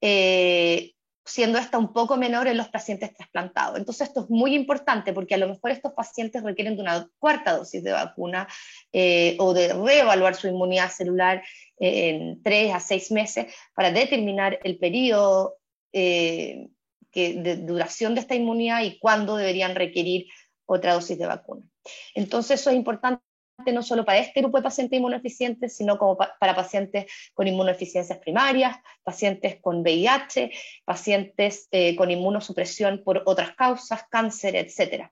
[0.00, 3.78] eh, siendo esta un poco menor en los pacientes trasplantados.
[3.78, 7.56] Entonces esto es muy importante porque a lo mejor estos pacientes requieren de una cuarta
[7.56, 8.48] dosis de vacuna
[8.92, 11.42] eh, o de reevaluar su inmunidad celular
[11.78, 15.56] en tres a seis meses para determinar el periodo
[15.92, 16.70] de
[17.12, 20.26] duración de esta inmunidad y cuándo deberían requerir
[20.66, 21.62] otra dosis de vacuna.
[22.14, 23.22] Entonces eso es importante
[23.70, 28.78] no solo para este grupo de pacientes inmunodeficientes, sino como para pacientes con inmunodeficiencias primarias,
[29.02, 30.50] pacientes con VIH,
[30.84, 35.10] pacientes eh, con inmunosupresión por otras causas, cáncer, etc.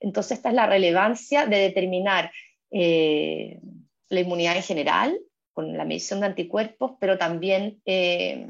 [0.00, 2.32] Entonces esta es la relevancia de determinar
[2.70, 3.60] eh,
[4.08, 5.18] la inmunidad en general,
[5.52, 8.46] con la medición de anticuerpos, pero también eh,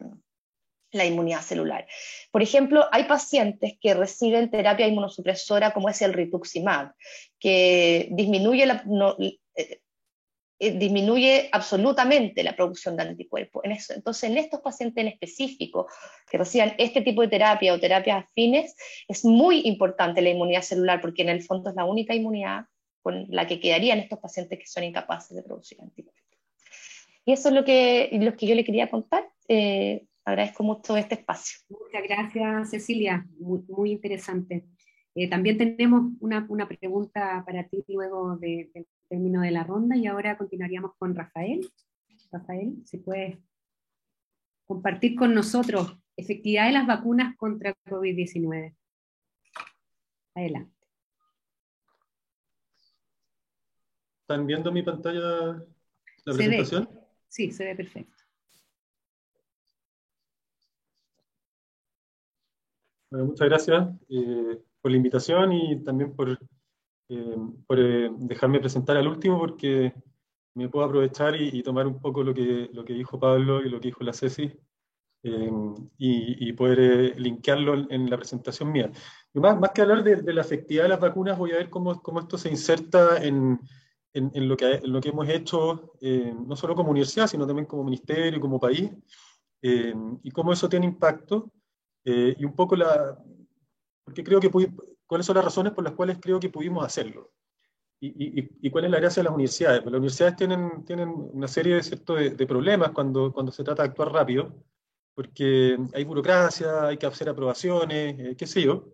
[0.93, 1.87] la inmunidad celular.
[2.31, 6.93] Por ejemplo, hay pacientes que reciben terapia inmunosupresora como es el rituximab,
[7.39, 8.65] que disminuye,
[9.59, 9.81] eh,
[10.59, 13.63] eh, absolutamente la producción de anticuerpos.
[13.65, 15.89] Entonces, en estos pacientes en específico
[16.31, 18.75] que reciban este tipo de terapia o terapias afines,
[19.09, 22.67] es muy importante la inmunidad celular porque en el fondo es la única inmunidad
[23.03, 26.25] con la que quedarían estos pacientes que son incapaces de producir anticuerpos.
[27.25, 29.29] Y eso es lo que, lo que yo le quería contar.
[29.49, 31.61] Eh, agradezco mucho este espacio.
[31.69, 34.67] Muchas gracias, Cecilia, muy, interesante.
[35.15, 38.71] Eh, también tenemos una, pregunta para ti luego del
[39.09, 41.61] término de la ronda y ahora continuaríamos con Rafael.
[42.33, 43.39] Rafael, si puedes
[44.67, 48.75] compartir con nosotros efectividad de las vacunas contra COVID-19.
[50.35, 50.75] Adelante.
[54.23, 55.65] ¿Están viendo mi pantalla,
[56.25, 56.91] la presentación?
[57.29, 58.16] Sí, se ve perfecto.
[63.11, 66.39] Muchas gracias eh, por la invitación y también por, eh,
[67.09, 69.93] eh, dejarme presentar al último porque
[70.55, 73.81] me puedo aprovechar y, tomar un poco lo que, lo que dijo Pablo y lo
[73.81, 74.53] que dijo la Ceci
[75.99, 78.91] y, poder linkearlo en, la presentación mía.
[79.35, 82.21] más, más que hablar de, la efectividad de las vacunas, voy a ver cómo, cómo
[82.21, 83.61] esto se inserta en,
[84.15, 88.41] en, lo, que, lo que hemos hecho, no solo como universidad, sino también como ministerio,
[88.41, 88.91] como país,
[89.61, 91.53] y cómo eso tiene impacto.
[92.09, 93.19] Eh, y un poco la,
[94.05, 94.49] porque creo que
[95.07, 97.33] cuáles son las razones por las cuales creo que pudimos hacerlo.
[97.99, 99.81] Y, y, y cuál es la gracia de las universidades.
[99.81, 103.83] Pues las universidades tienen, tienen una serie de, cierto, de, problemas cuando, cuando se trata
[103.83, 104.55] de actuar rápido,
[105.15, 108.93] porque hay burocracia, hay que hacer aprobaciones, eh, qué sé yo,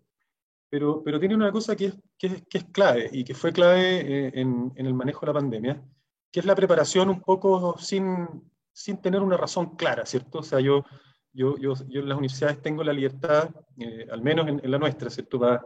[0.71, 3.53] pero, pero tiene una cosa que es, que es, que es clave y que fue
[3.53, 5.85] clave eh, en, en, el manejo de la pandemia,
[6.31, 8.27] que es la preparación un poco sin,
[8.73, 10.39] sin tener una razón clara, ¿cierto?
[10.39, 10.85] O sea, yo
[11.33, 15.11] yo, yo, yo, en las universidades tengo la libertad, eh, al menos en, la nuestra,
[15.11, 15.39] ¿cierto?
[15.39, 15.65] Para,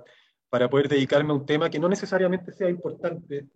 [0.49, 3.49] para, poder dedicarme a un tema que no necesariamente sea importante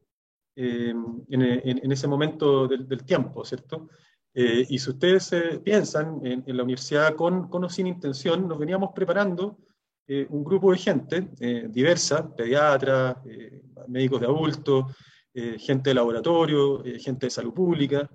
[0.57, 0.95] eh,
[1.29, 3.89] en, en, ese momento del, del tiempo, ¿cierto?
[4.35, 5.31] Eh, y si ustedes
[5.63, 9.59] piensan en, la universidad con, con, o sin intención, nos veníamos preparando
[10.29, 11.29] un grupo de gente
[11.69, 13.19] diversa, pediatras,
[13.87, 14.87] médicos de adultos,
[15.59, 18.11] gente de laboratorio, gente de salud pública,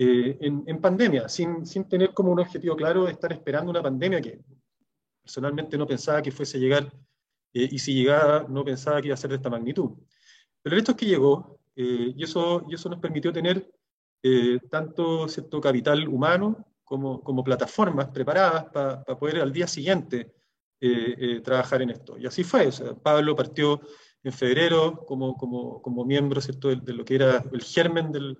[0.00, 4.20] eh, en, pandemia, sin, sin, tener como un objetivo claro de estar esperando una pandemia
[4.20, 4.38] que
[5.20, 6.92] personalmente no pensaba que fuese a llegar
[7.52, 9.90] eh, y si llegaba no pensaba que iba a ser de esta magnitud.
[10.62, 13.68] Pero el hecho es que llegó eh, y, eso, y eso nos permitió tener
[14.70, 20.34] tanto cierto capital humano como, como plataformas preparadas para poder al día siguiente
[21.44, 22.18] trabajar en esto.
[22.18, 22.68] Y así fue.
[23.00, 23.80] Pablo partió
[24.24, 26.68] en febrero como, como, como miembro ¿cierto?
[26.68, 28.38] De, lo que era el germen del,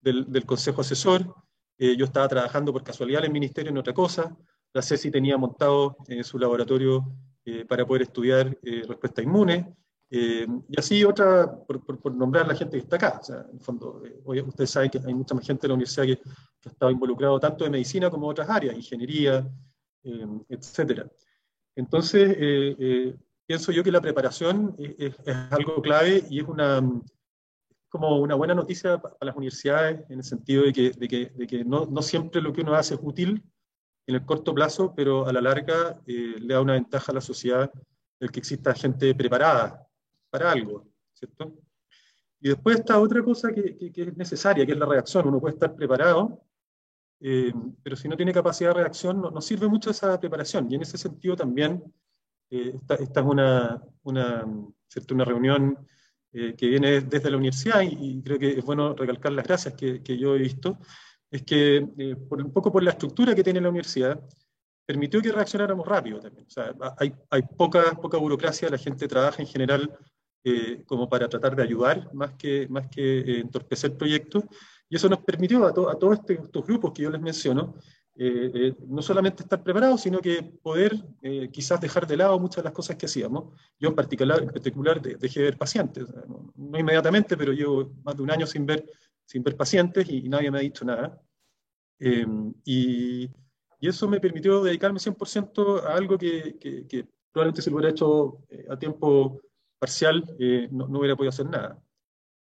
[0.00, 1.34] del, Consejo Asesor.
[1.78, 4.36] yo estaba trabajando por casualidad en el Ministerio en otra cosa.
[4.72, 7.12] La CECI tenía montado su laboratorio
[7.68, 9.74] para poder estudiar respuesta inmune.
[10.12, 13.20] Eh, y así otra, por, nombrar la gente que está acá.
[13.28, 16.20] En el fondo, eh, ustedes saben que hay mucha más gente de la universidad que,
[16.66, 19.48] ha estado involucrado tanto en medicina como en otras áreas, ingeniería,
[20.02, 21.06] eh, etc.
[21.76, 25.14] Entonces, eh, pienso yo que la preparación es,
[25.50, 26.82] algo clave y es una,
[27.90, 31.46] como una buena noticia para las universidades en el sentido de que, de que, de
[31.46, 33.44] que no, no, siempre lo que uno hace es útil
[34.06, 37.70] en el corto plazo, pero a la larga le da una ventaja a la sociedad
[38.20, 39.86] el que exista gente preparada
[40.30, 41.52] para algo, ¿cierto?
[42.40, 45.28] Y después está otra cosa que, que, es necesaria, que es la reacción.
[45.28, 46.42] Uno puede estar preparado,
[47.20, 50.70] eh, pero si no tiene capacidad de reacción, no, no, sirve mucho esa preparación.
[50.70, 51.82] Y en ese sentido también,
[52.50, 54.46] eh, esta, esta, es una, una,
[54.88, 55.14] ¿cierto?
[55.14, 55.86] una reunión
[56.32, 60.02] eh, que viene desde la universidad y, creo que es bueno recalcar las gracias que,
[60.02, 60.78] que yo he visto,
[61.30, 61.86] es que
[62.28, 64.20] por, un poco por la estructura que tiene la universidad,
[64.90, 66.46] permitió que reaccionáramos rápido también.
[66.46, 69.96] O sea, hay, hay poca, poca burocracia, la gente trabaja en general
[70.42, 74.42] eh, como para tratar de ayudar más que, más que eh, entorpecer proyectos.
[74.88, 77.76] Y eso nos permitió a, a todos este, estos grupos que yo les menciono,
[78.22, 80.94] eh, no solamente estar preparados, sino que poder
[81.52, 83.54] quizás dejar de lado muchas de las cosas que hacíamos.
[83.78, 88.16] Yo en particular, en particular dejé de ver pacientes, no, no, inmediatamente, pero llevo más
[88.16, 88.84] de un año sin ver,
[89.24, 91.20] sin ver pacientes y, y nadie me ha dicho nada.
[91.98, 93.30] y,
[93.80, 97.90] y, eso me permitió dedicarme 100% a algo que, que, que probablemente se lo hubiera
[97.90, 99.40] hecho a tiempo
[99.80, 101.82] parcial, eh, no, no, hubiera podido hacer nada.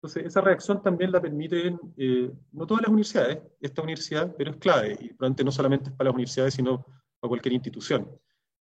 [0.03, 4.57] Entonces, esa reacción también la permiten, eh, no todas las universidades, esta universidad, pero es
[4.57, 6.87] clave, y probablemente no solamente es para las universidades, sino
[7.21, 8.09] para cualquier institución.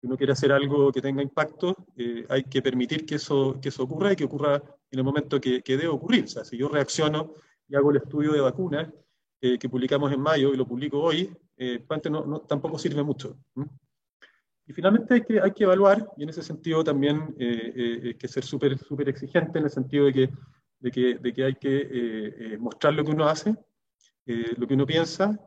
[0.00, 3.70] Si uno quiere hacer algo que tenga impacto, eh, hay que permitir que eso, que
[3.70, 6.24] eso ocurra y que ocurra en el momento que, que debe ocurrir.
[6.24, 7.32] O sea, si yo reacciono
[7.66, 8.92] y hago el estudio de vacunas
[9.40, 11.30] que publicamos en mayo y lo publico hoy,
[12.10, 13.36] no, no, tampoco sirve mucho.
[14.66, 18.14] Y finalmente hay que, hay que evaluar, y en ese sentido también eh, eh, hay
[18.14, 20.30] que ser súper exigente en el sentido de que,
[20.84, 23.56] de que, de que hay que eh, mostrar lo que uno hace,
[24.26, 25.38] lo que uno piensa,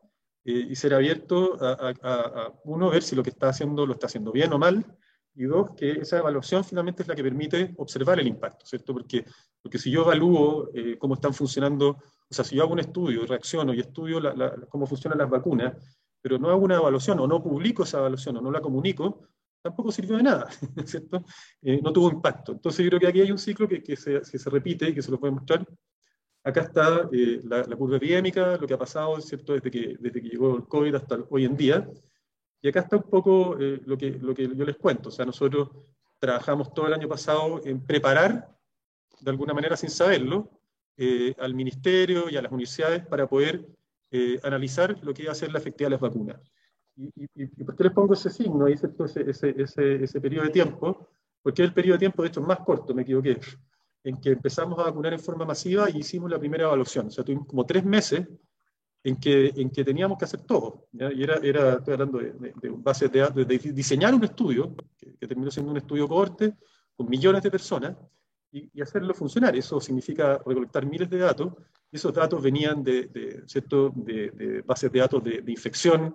[0.44, 4.52] y ser abierto a, uno, ver si lo que está haciendo lo está haciendo bien
[4.54, 4.84] o mal,
[5.36, 8.94] y dos, que esa evaluación finalmente es la que permite observar el impacto, ¿cierto?
[8.94, 9.26] Porque,
[9.62, 13.74] porque si yo evalúo cómo están funcionando, o sea, si yo hago un estudio, reacciono
[13.76, 14.20] y estudio
[14.70, 15.76] cómo funcionan las vacunas,
[16.22, 19.28] pero no hago una evaluación o no publico esa evaluación o no la comunico,
[19.62, 20.48] tampoco sirvió de nada,
[20.86, 21.24] ¿cierto?
[21.62, 22.54] Eh, no tuvo impacto.
[22.54, 24.94] Entonces yo creo que aquí hay un ciclo que, que, se, que se, repite y
[24.94, 25.66] que se lo puede mostrar.
[26.44, 29.54] Acá está eh, la, la, curva epidémica, lo que ha pasado, ¿cierto?
[29.54, 31.90] Desde que, desde que llegó el COVID hasta hoy en día.
[32.62, 35.10] Y acá está un poco eh, lo, que, lo que yo les cuento.
[35.10, 35.70] O sea, nosotros
[36.20, 38.50] trabajamos todo el año pasado en preparar,
[39.20, 40.50] de alguna manera sin saberlo,
[40.98, 43.68] eh, al ministerio y a las universidades para poder
[44.10, 46.42] eh, analizar lo que iba a ser la efectividad de las vacunas.
[46.98, 50.52] ¿Y, y, y por qué les pongo ese signo, ese, ese, ese, ese periodo de
[50.52, 51.08] tiempo?
[51.42, 53.40] Porque el periodo de tiempo, de hecho, más corto, me equivoqué,
[54.04, 57.08] en que empezamos a vacunar en forma masiva y hicimos la primera evaluación.
[57.08, 58.28] O sea, tuvimos como tres meses
[59.04, 60.88] en que, en que teníamos que hacer todo.
[60.92, 61.12] ¿ya?
[61.14, 65.16] Y era, era, estoy hablando de, de, de bases de de diseñar un estudio, que,
[65.16, 66.56] que terminó siendo un estudio cohorte,
[66.96, 67.96] con millones de personas,
[68.52, 69.56] y, y, hacerlo funcionar.
[69.56, 71.54] Eso significa recolectar miles de datos
[71.92, 73.92] esos datos venían de, ¿cierto?
[73.96, 76.14] de bases de datos de, infección,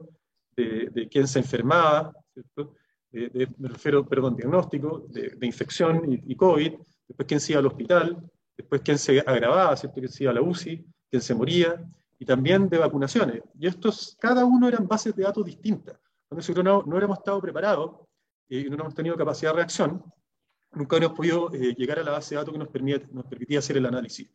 [0.57, 2.75] de, quién se enfermaba, ¿cierto?
[3.12, 6.73] me refiero, perdón, diagnóstico, de, infección y, y, COVID,
[7.09, 10.01] después quién se iba al hospital, después quién se agravaba, ¿cierto?
[10.01, 11.85] quién se iba a la UCI, quién se moría,
[12.23, 13.43] y también de vacunaciones.
[13.59, 15.99] Y estos, cada uno eran bases de datos distintas.
[16.29, 17.97] Cuando nosotros no, no hubiéramos estado preparados
[18.49, 20.05] eh, y no hemos tenido capacidad de reacción,
[20.71, 23.77] nunca hubiéramos podido eh, llegar a la base de datos que nos, nos permitía hacer
[23.77, 24.31] el análisis.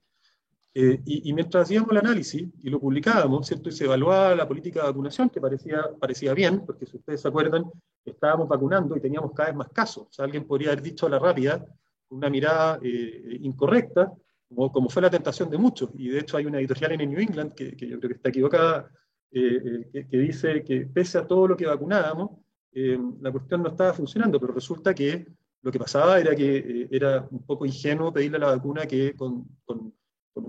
[0.73, 3.69] Eh, y, y, mientras hacíamos el análisis y lo publicábamos, ¿cierto?
[3.69, 7.27] y se evaluaba la política de vacunación, que parecía, parecía bien, porque si ustedes se
[7.27, 7.65] acuerdan,
[8.05, 10.07] estábamos vacunando y teníamos cada vez más casos.
[10.07, 11.65] O sea, alguien podría haber dicho a la rápida,
[12.07, 14.13] con una mirada eh, incorrecta,
[14.47, 15.89] como, como, fue la tentación de muchos.
[15.95, 18.29] Y de hecho hay una editorial en New England, que, que yo creo que está
[18.29, 18.89] equivocada,
[19.31, 22.31] eh, eh que, que, dice que pese a todo lo que vacunábamos,
[22.79, 25.25] eh, la cuestión no estaba funcionando, pero resulta que
[25.63, 29.15] lo que pasaba era que eh, era un poco ingenuo pedirle a la vacuna que
[29.15, 29.86] con con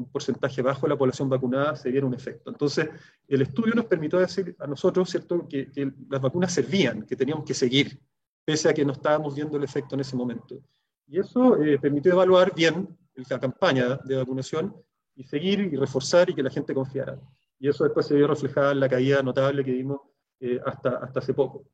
[0.08, 2.50] porcentaje bajo de la población vacunada se diera un efecto.
[2.50, 2.88] Entonces,
[3.26, 5.70] el estudio nos permitió decir a nosotros, ¿cierto?, que,
[6.08, 8.00] las vacunas servían, que teníamos que seguir,
[8.44, 10.60] pese a que no estábamos viendo el efecto en ese momento.
[11.06, 12.88] Y eso eh, permitió evaluar bien
[13.28, 14.74] la campaña de vacunación
[15.14, 17.18] y seguir y reforzar y que la gente confiara.
[17.58, 20.00] Y eso después se vio reflejado en la caída notable que vimos
[20.40, 21.64] eh, hasta, hasta hace poco.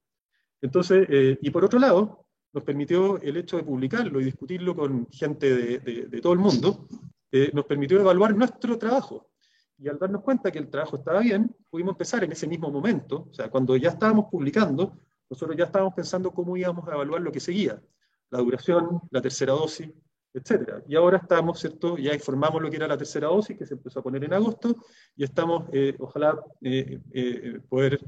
[0.63, 2.25] Entonces, eh, y por otro lado,
[2.55, 6.89] nos permitió el hecho de publicarlo y discutirlo con gente de, todo el mundo,
[7.37, 9.29] eh, nos permitió evaluar nuestro trabajo.
[9.77, 13.27] Y al darnos cuenta que el trabajo estaba bien, pudimos empezar en ese mismo momento,
[13.29, 17.33] o sea, cuando ya estábamos publicando, nosotros ya estábamos pensando cómo íbamos a evaluar lo
[17.33, 17.83] que seguía,
[18.31, 19.91] la duración, la tercera dosis,
[20.33, 20.85] etc.
[20.87, 21.97] Y ahora estamos, ¿cierto?
[21.99, 24.77] Ya informamos lo que era la tercera dosis, que se empezó a poner en agosto,
[25.17, 27.99] y estamos, eh, ojalá, eh, poder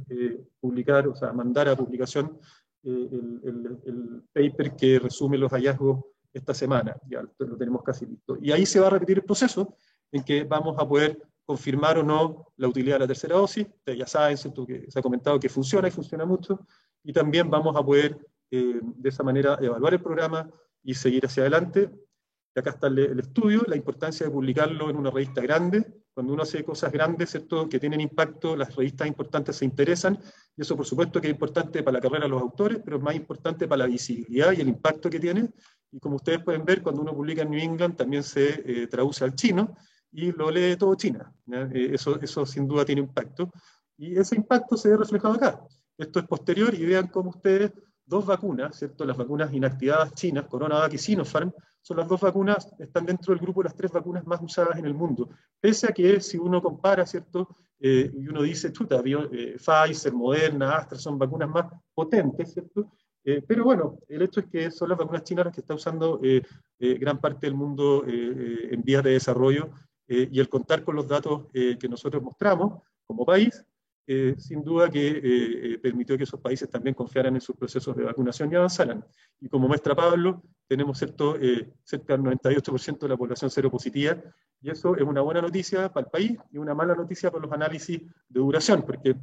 [0.61, 2.39] publicar, o sea, mandar a publicación
[2.85, 6.05] el, paper que resume los hallazgos
[6.39, 8.37] esta semana, ya lo tenemos casi listo.
[8.41, 9.77] Y ahí se va a repetir el proceso
[10.13, 13.67] en que vamos a poder confirmar o no la utilidad de la tercera dosis.
[13.87, 16.67] Ya saben, que se ha comentado que funciona y funciona mucho,
[17.03, 18.19] y también vamos a poder
[18.51, 20.51] eh, de esa manera evaluar el programa
[20.83, 21.91] y seguir hacia adelante.
[22.55, 26.03] Y acá está el, estudio, la importancia de publicarlo en una revista grande.
[26.13, 27.69] Cuando uno hace cosas grandes, ¿cierto?
[27.69, 30.19] que tienen impacto, las revistas importantes se interesan,
[30.57, 33.03] y eso por supuesto que es importante para la carrera de los autores, pero es
[33.03, 35.51] más importante para la visibilidad y el impacto que tiene.
[35.93, 39.25] Y como ustedes pueden ver, cuando uno publica en New England también se eh, traduce
[39.25, 39.77] al chino
[40.13, 41.33] y lo lee todo China.
[41.73, 43.51] Eh, eso, eso sin duda tiene impacto.
[43.97, 45.61] Y ese impacto se ve reflejado acá.
[45.97, 47.73] Esto es posterior y vean cómo ustedes,
[48.05, 49.05] dos vacunas, ¿cierto?
[49.05, 53.63] las vacunas inactivadas chinas, CoronaVac y Sinopharm, son las dos vacunas, están dentro del grupo
[53.63, 55.29] de las tres vacunas más usadas en el mundo.
[55.61, 57.49] Pese a que si uno compara, ¿cierto?
[57.79, 62.91] Eh, y uno dice, chuta, eh, Pfizer, Moderna, Astra son vacunas más potentes, ¿cierto?
[63.27, 66.21] Eh, pero bueno, el hecho es que son las vacunas chinas las que está usando
[66.79, 69.71] gran parte del mundo en vías de desarrollo
[70.07, 73.65] y el contar con los datos que nosotros mostramos como país,
[74.09, 77.97] eh, sin duda que eh, eh, permitió que esos países también confiaran en sus procesos
[77.97, 79.05] de vacunación y avanzaran.
[79.41, 81.37] Y como muestra Pablo, tenemos cierto,
[81.83, 84.17] cerca del 98% de la población seropositiva,
[84.61, 87.53] y eso es una buena noticia para el país y una mala noticia para los
[87.53, 89.17] análisis de duración, porque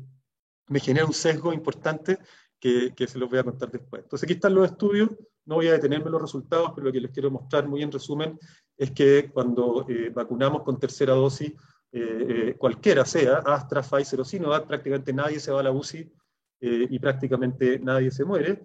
[0.68, 2.20] me genera un sesgo importante
[2.64, 4.04] que, que, se los voy a contar después.
[4.04, 5.10] Entonces aquí están los estudios,
[5.46, 7.92] no voy a detenerme en los resultados, pero lo que les quiero mostrar muy en
[7.92, 8.40] resumen
[8.78, 11.52] es que cuando vacunamos con tercera dosis
[11.96, 16.00] eh, eh, cualquiera sea, Astra, Pfizer o Sinovac, prácticamente nadie se va a la UCI
[16.62, 18.64] eh, y prácticamente nadie se muere.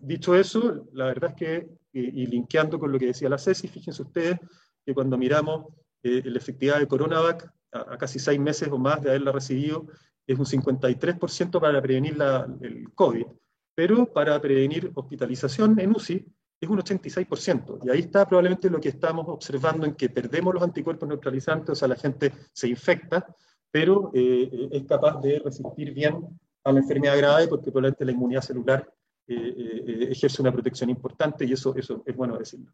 [0.00, 4.02] dicho eso, la verdad es que, y linkeando con lo que decía la CESI, fíjense
[4.02, 4.38] ustedes
[4.86, 9.32] que cuando miramos la efectividad de CoronaVac a, casi seis meses o más de haberla
[9.32, 9.86] recibido,
[10.26, 13.26] es un 53% para prevenir la, el COVID,
[13.74, 16.24] pero para prevenir hospitalización en UCI
[16.60, 17.80] es un 86%.
[17.84, 21.74] Y ahí está probablemente lo que estamos observando en que perdemos los anticuerpos neutralizantes, o
[21.74, 23.26] sea, la gente se infecta,
[23.70, 26.26] pero eh, es capaz de resistir bien
[26.62, 28.88] a la enfermedad grave porque probablemente la inmunidad celular
[29.26, 32.72] eh, eh, ejerce una protección importante y eso, eso es bueno decirlo.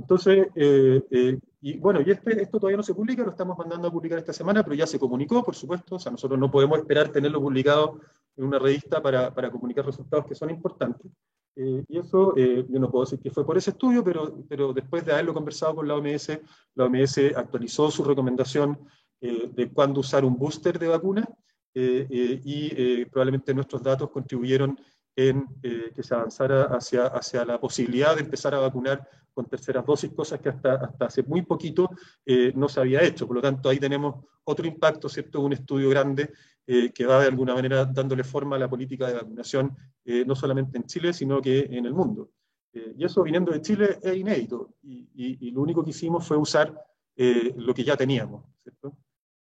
[0.00, 0.48] Entonces,
[1.62, 4.32] y bueno, y este, esto todavía no se publica, lo estamos mandando a publicar esta
[4.32, 8.00] semana, pero ya se comunicó, por supuesto, o sea, nosotros no podemos esperar tenerlo publicado
[8.36, 11.12] en una revista para, para comunicar resultados que son importantes.
[11.56, 14.72] Eh, y eso, eh, yo no puedo decir que fue por ese estudio, pero, pero
[14.72, 16.40] después de haberlo conversado con la OMS,
[16.74, 18.78] la OMS actualizó su recomendación
[19.20, 21.28] eh, de cuándo usar un booster de vacuna
[21.72, 24.76] y probablemente nuestros datos contribuyeron
[25.16, 30.10] en que se avanzara hacia, hacia la posibilidad de empezar a vacunar con terceras dosis,
[30.12, 31.90] cosas que hasta, hasta hace muy poquito
[32.54, 33.26] no se había hecho.
[33.26, 35.40] Por lo tanto, ahí tenemos otro impacto, ¿cierto?
[35.40, 36.32] Un estudio grande
[36.72, 40.36] eh, que va de alguna manera dándole forma a la política de vacunación, eh, no
[40.36, 42.30] solamente en Chile, sino que en el mundo.
[42.72, 46.72] Eh, y eso viniendo de Chile es inédito, y, lo único que hicimos fue usar
[47.56, 48.44] lo que ya teníamos.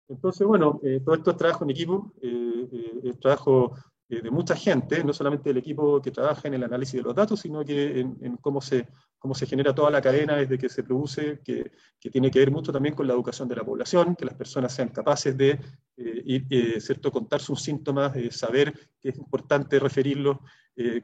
[0.09, 3.75] Entonces, bueno, todo esto es trabajo en equipo, es trabajo
[4.11, 7.39] de mucha gente, no solamente del equipo que trabaja en el análisis de los datos,
[7.39, 8.89] sino que en, cómo, se,
[9.21, 12.51] cómo se genera toda la cadena desde que se produce, que, que, tiene que ver
[12.51, 15.51] mucho también con la educación de la población, que las personas sean capaces de
[15.97, 17.13] eh, ir, eh, ¿cierto?
[17.13, 20.39] contar sus síntomas, eh, saber que es importante referirlos,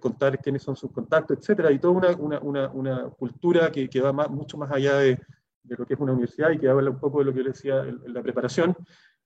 [0.01, 4.11] contar quiénes son sus contactos, etcétera, y toda una, una, una, cultura que, que va
[4.27, 5.19] mucho más allá de,
[5.63, 7.81] de, lo que es una universidad y que habla un poco de lo que decía
[7.81, 8.75] en la preparación,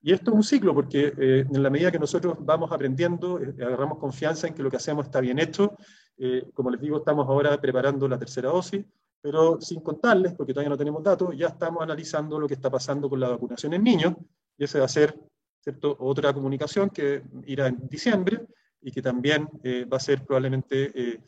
[0.03, 3.55] y esto es un ciclo, porque eh, en la medida que nosotros vamos aprendiendo, eh,
[3.61, 5.77] agarramos confianza en que lo que hacemos está bien hecho.
[6.17, 8.83] Eh, como les digo, estamos ahora preparando la tercera dosis,
[9.21, 13.11] pero sin contarles, porque todavía no tenemos datos, ya estamos analizando lo que está pasando
[13.11, 14.15] con la vacunación en niños,
[14.57, 15.19] y esa va a ser
[15.61, 15.95] ¿cierto?
[16.01, 18.47] otra comunicación que irá en diciembre
[18.81, 19.47] y que también
[19.93, 21.21] va a ser probablemente,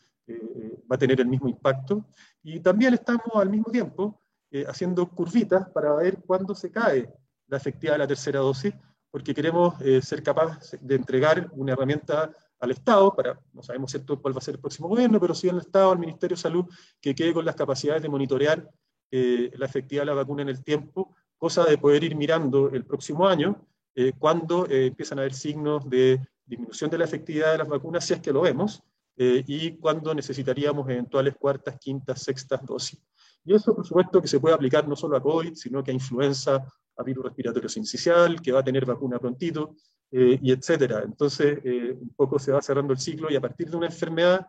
[0.90, 2.06] va a tener el mismo impacto.
[2.42, 4.22] Y también estamos al mismo tiempo
[4.66, 7.10] haciendo curvitas para ver cuándo se cae
[7.52, 8.72] la efectividad de la tercera dosis,
[9.10, 14.18] porque queremos eh, ser capaces de entregar una herramienta al Estado, para, no sabemos cierto
[14.18, 16.64] cuál va a ser el próximo gobierno, pero sí al Estado, al Ministerio de Salud,
[16.98, 18.66] que quede con las capacidades de monitorear
[19.10, 22.86] eh, la efectividad de la vacuna en el tiempo, cosa de poder ir mirando el
[22.86, 27.68] próximo año, eh, cuando empiezan a haber signos de disminución de la efectividad de las
[27.68, 28.82] vacunas, si es que lo vemos,
[29.14, 32.98] y cuándo necesitaríamos eventuales cuartas, quintas, sextas dosis.
[33.44, 35.94] Y eso, por supuesto, que se puede aplicar no solo a COVID, sino que a
[35.94, 36.64] influenza,
[36.96, 39.76] a virus respiratorio sincicial, que va a tener vacuna prontito,
[40.10, 41.02] eh, y etcétera.
[41.04, 44.46] Entonces, eh, un poco se va cerrando el ciclo y a partir de una enfermedad,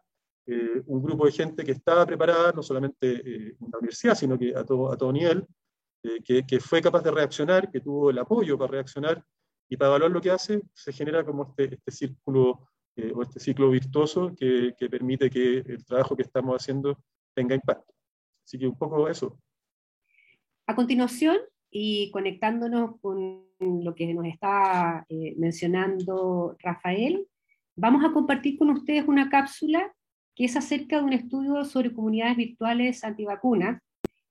[0.87, 4.65] un grupo de gente que estaba preparada, no solamente en la universidad, sino que a
[4.65, 5.47] todo, a todo nivel,
[6.21, 9.23] que, que, fue capaz de reaccionar, que tuvo el apoyo para reaccionar
[9.69, 13.39] y para evaluar lo que hace, se genera como este, este círculo eh, o este
[13.39, 17.91] ciclo virtuoso que, permite que el trabajo que estamos haciendo tenga impacto.
[18.45, 19.39] Así que un poco eso.
[20.67, 21.37] A continuación,
[21.76, 27.28] y conectándonos con lo que nos está eh, mencionando Rafael,
[27.76, 29.91] vamos a compartir con ustedes una cápsula
[30.36, 33.82] que es acerca de un estudio sobre comunidades virtuales antivacunas,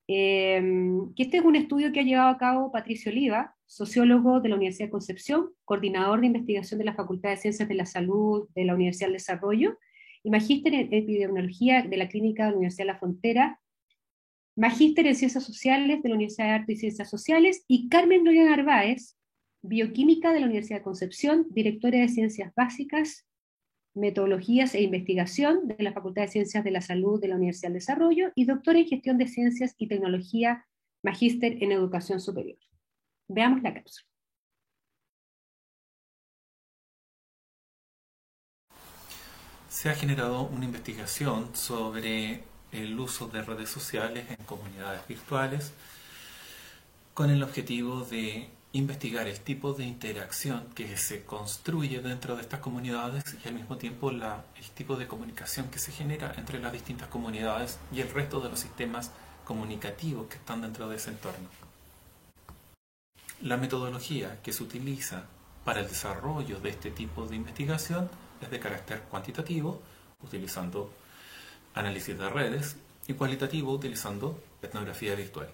[0.06, 4.56] que este es un estudio que ha llevado a cabo Patricio Oliva, sociólogo de la
[4.56, 8.64] Universidad de Concepción, coordinador de investigación de la Facultad de Ciencias de la Salud de
[8.64, 9.78] la Universidad del Desarrollo,
[10.22, 13.60] y magíster en epidemiología de la Clínica de la Universidad de La Frontera,
[14.56, 18.44] magíster en Ciencias Sociales de la Universidad de Arte y Ciencias Sociales, y Carmen Gloria
[18.44, 19.16] Narváez,
[19.62, 23.26] bioquímica de la Universidad de Concepción, directora de Ciencias Básicas
[23.94, 27.74] Metodologías e Investigación de la Facultad de Ciencias de la Salud de la Universidad del
[27.74, 30.66] Desarrollo y doctora en Gestión de Ciencias y Tecnología,
[31.02, 32.58] magíster en Educación Superior.
[33.28, 34.08] Veamos la cápsula.
[39.68, 45.72] Se ha generado una investigación sobre el uso de redes sociales en comunidades virtuales
[47.14, 52.60] con el objetivo de investigar el tipo de interacción que se construye dentro de estas
[52.60, 56.72] comunidades y al mismo tiempo la, el tipo de comunicación que se genera entre las
[56.72, 59.10] distintas comunidades y el resto de los sistemas
[59.44, 61.48] comunicativos que están dentro de ese entorno.
[63.42, 65.24] La metodología que se utiliza
[65.64, 68.08] para el desarrollo de este tipo de investigación
[68.40, 69.82] es de carácter cuantitativo,
[70.22, 70.90] utilizando
[71.74, 75.48] análisis de redes, y cualitativo, utilizando etnografía virtual.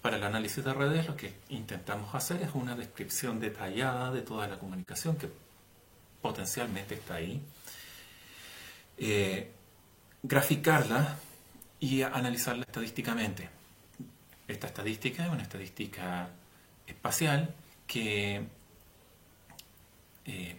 [0.00, 4.46] Para el análisis de redes lo que intentamos hacer es una descripción detallada de toda
[4.46, 5.28] la comunicación que
[6.20, 7.40] potencialmente está ahí,
[8.98, 9.50] eh,
[10.22, 11.16] graficarla
[11.80, 13.48] y analizarla estadísticamente.
[14.46, 16.28] Esta estadística es una estadística
[16.86, 17.54] espacial
[17.86, 18.42] que
[20.26, 20.56] eh,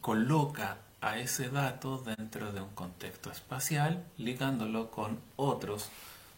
[0.00, 5.88] coloca a ese dato dentro de un contexto espacial, ligándolo con otros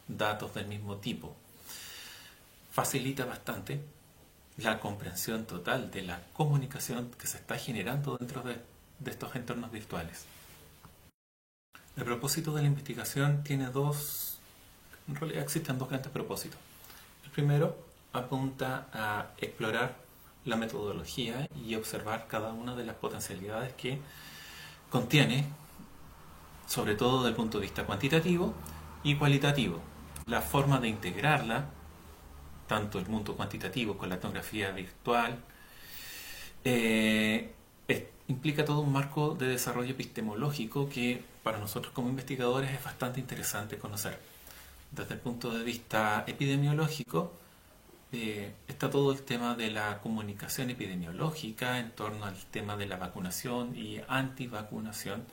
[0.08, 1.34] datos del mismo tipo
[2.70, 3.80] facilita bastante
[4.58, 8.58] la comprensión total de la comunicación que se está generando dentro de,
[9.10, 10.24] estos entornos virtuales.
[11.96, 14.38] El propósito de la investigación tiene dos,
[15.08, 16.58] en realidad existen dos grandes propósitos.
[17.24, 17.76] El primero
[18.12, 19.96] apunta a explorar
[20.44, 23.98] la metodología y observar cada una de las potencialidades que
[24.90, 25.46] contiene,
[26.66, 28.54] sobre todo desde el punto de vista cuantitativo
[29.02, 29.80] y cualitativo,
[30.26, 31.66] la forma de integrarla
[32.66, 35.36] tanto el mundo cuantitativo con la etnografía virtual,
[36.64, 37.52] eh,
[38.28, 43.76] implica todo un marco de desarrollo epistemológico que para nosotros como investigadores es bastante interesante
[43.76, 44.20] conocer.
[44.92, 47.32] Desde el punto de vista epidemiológico,
[48.12, 52.96] eh, está todo el tema de la comunicación epidemiológica en torno al tema de la
[52.96, 55.24] vacunación y antivacunación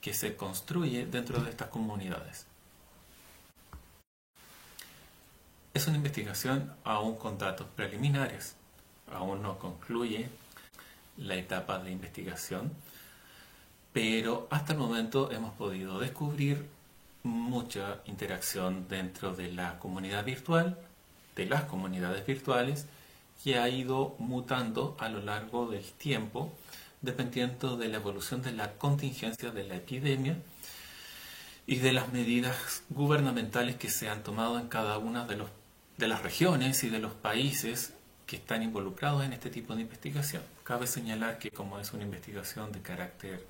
[0.00, 2.46] que se construye dentro de estas comunidades.
[5.74, 8.56] Es una investigación aún con datos preliminares,
[9.10, 10.28] aún no concluye
[11.16, 12.72] la etapa de investigación,
[13.92, 16.68] pero hasta el momento hemos podido descubrir
[17.22, 20.78] mucha interacción dentro de la comunidad virtual,
[21.36, 22.86] de las comunidades virtuales,
[23.42, 26.52] que ha ido mutando a lo largo del tiempo,
[27.00, 30.36] dependiendo de la evolución de la contingencia de la epidemia
[31.66, 35.48] y de las medidas gubernamentales que se han tomado en cada uno de los
[35.96, 37.94] de las regiones y de los países
[38.26, 40.42] que están involucrados en este tipo de investigación.
[40.64, 43.46] Cabe señalar que como es una investigación de carácter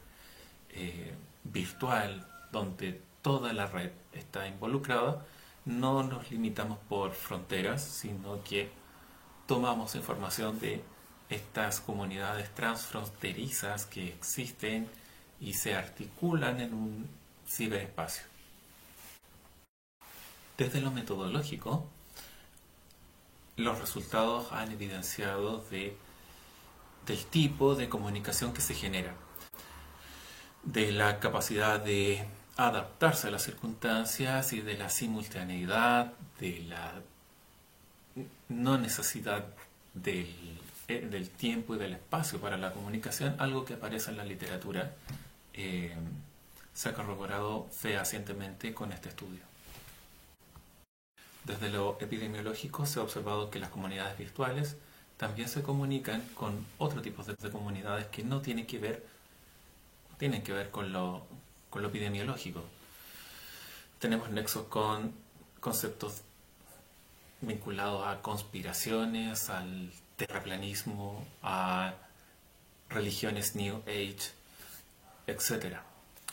[0.71, 1.15] eh,
[1.45, 5.25] virtual, donde toda la red está involucrada,
[5.65, 8.71] no nos limitamos por fronteras, sino que
[9.47, 10.83] tomamos información de
[11.29, 14.89] estas comunidades transfronterizas que existen
[15.41, 17.09] y se articulan en un
[17.49, 18.25] ciberespacio.
[20.59, 21.87] Desde lo metodológico,
[23.57, 25.97] los resultados han evidenciado de,
[27.07, 29.15] del tipo de comunicación que se genera,
[30.63, 32.27] de la capacidad de
[32.57, 37.03] adaptarse a las circunstancias y de la simultaneidad, de la
[38.49, 39.47] no necesidad
[39.95, 40.29] del,
[40.89, 44.93] eh, del tiempo y del espacio para la comunicación, algo que aparece en la literatura
[45.55, 45.95] eh,
[46.75, 49.41] se ha corroborado fehacientemente con este estudio.
[51.45, 54.77] Desde lo epidemiológico se ha observado que las comunidades virtuales
[55.17, 59.07] también se comunican con otro tipo de, comunidades que no tienen que ver,
[60.19, 61.27] tienen que ver con lo,
[61.73, 62.63] con lo epidemiológico.
[63.99, 65.15] Tenemos nexos con
[65.59, 66.21] conceptos
[67.41, 71.95] vinculados a conspiraciones, al terraplanismo, a
[72.91, 74.33] religiones New Age,
[75.27, 75.79] etc.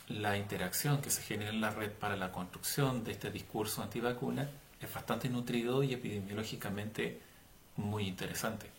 [0.10, 4.50] La interacción que se genera en la red para la construcción de este discurso antivacuna
[4.82, 7.22] es bastante nutrido y epidemiológicamente
[7.78, 8.79] muy interesante.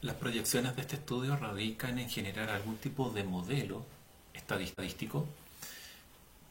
[0.00, 3.84] Las proyecciones de este estudio radican en generar algún tipo de modelo
[4.32, 5.26] estadístico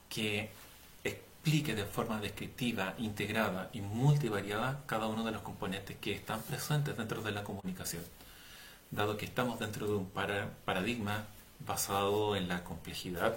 [0.10, 0.50] que
[1.06, 6.98] explique de forma descriptiva, integrada y multivariada cada uno de los componentes que están presentes
[6.98, 8.04] dentro de la comunicación,
[8.92, 10.10] dado que estamos dentro de un
[10.66, 11.26] paradigma
[11.66, 13.34] basado en la complejidad.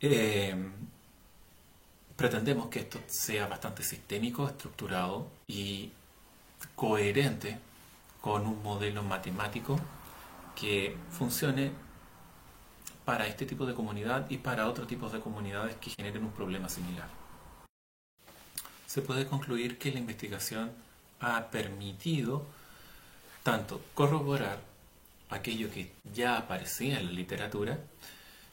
[0.00, 0.54] Eh,
[2.16, 5.90] pretendemos que esto sea bastante sistémico, estructurado y
[6.76, 7.58] coherente
[8.20, 9.78] con un modelo matemático
[10.54, 11.72] que funcione
[13.04, 16.68] para este tipo de comunidad y para otros tipos de comunidades que generen un problema
[16.68, 17.08] similar.
[18.86, 20.72] Se puede concluir que la investigación
[21.20, 22.44] ha permitido
[23.42, 24.60] tanto corroborar
[25.30, 27.78] aquello que ya aparecía en la literatura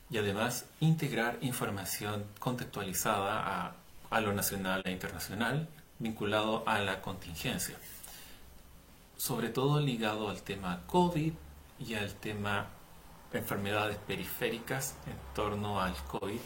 [0.10, 3.76] y además integrar información contextualizada a,
[4.10, 5.68] a lo nacional e internacional
[6.00, 7.78] vinculado a la contingencia,
[9.18, 11.34] sobre todo ligado al tema COVID
[11.80, 12.68] y al tema
[13.34, 16.40] enfermedades periféricas en torno al COVID,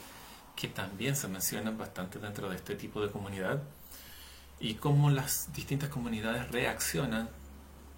[0.56, 3.62] que también se mencionan bastante dentro de este tipo de comunidad,
[4.58, 7.30] y cómo las distintas comunidades reaccionan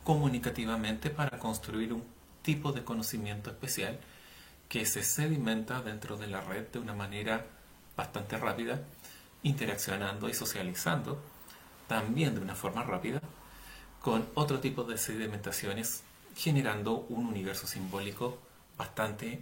[0.05, 2.05] comunicativamente para construir un
[2.43, 3.99] tipo de conocimiento especial
[4.69, 7.47] que se sedimenta dentro de la red de una manera
[7.97, 8.81] bastante rápida,
[9.43, 11.21] interaccionando y socializando
[11.89, 13.21] también de una forma rápida
[14.03, 16.03] con otro tipo de sedimentaciones,
[16.37, 18.39] generando un universo simbólico
[18.77, 19.39] bastante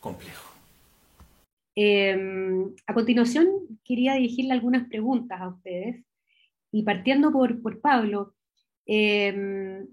[0.00, 0.52] complejo.
[1.74, 3.48] Em, a continuación,
[3.84, 6.04] quería dirigirle algunas preguntas a ustedes.
[6.70, 8.34] Y partiendo por, por Pablo,
[8.86, 9.86] em,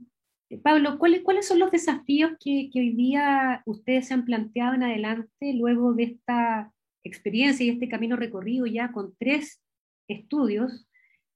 [0.64, 4.84] Pablo, ¿cuáles, ¿cuáles son los desafíos que, que, hoy día ustedes se han planteado en
[4.84, 6.72] adelante luego de esta
[7.04, 9.62] experiencia y este camino recorrido ya con tres
[10.08, 10.88] estudios?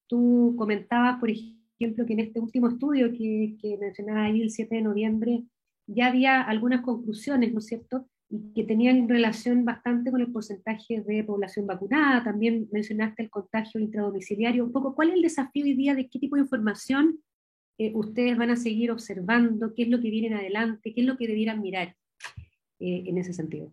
[0.08, 4.76] Tú comentabas, por ejemplo, que en este último estudio que, que mencionaba ahí el 7
[4.76, 5.44] de noviembre,
[5.88, 11.02] ya había algunas conclusiones, ¿no es cierto?, y que tenían relación bastante con el porcentaje
[11.02, 12.24] de población vacunada.
[12.24, 14.66] También mencionaste el contagio intradomiciliario.
[14.66, 17.20] Un poco, ¿cuál es el desafío hoy día de qué tipo de información
[17.78, 19.74] eh, ustedes van a seguir observando?
[19.76, 20.94] ¿Qué es lo que viene adelante?
[20.94, 21.96] ¿Qué es lo que debieran mirar
[22.80, 23.72] eh, en ese sentido?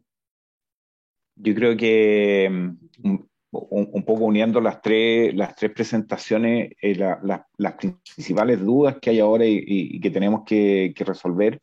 [1.36, 3.16] Yo creo que mm,
[3.52, 9.44] un, poco uniendo las tres, las tres presentaciones, eh, las principales dudas que hay ahora
[9.46, 11.60] y, que tenemos que, resolver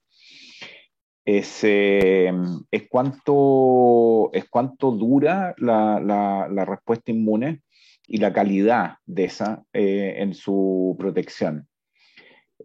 [1.26, 2.32] es, eh,
[2.70, 7.62] es, cuánto, es cuánto dura la, la, respuesta inmune
[8.08, 11.68] y la calidad de esa eh, en su protección.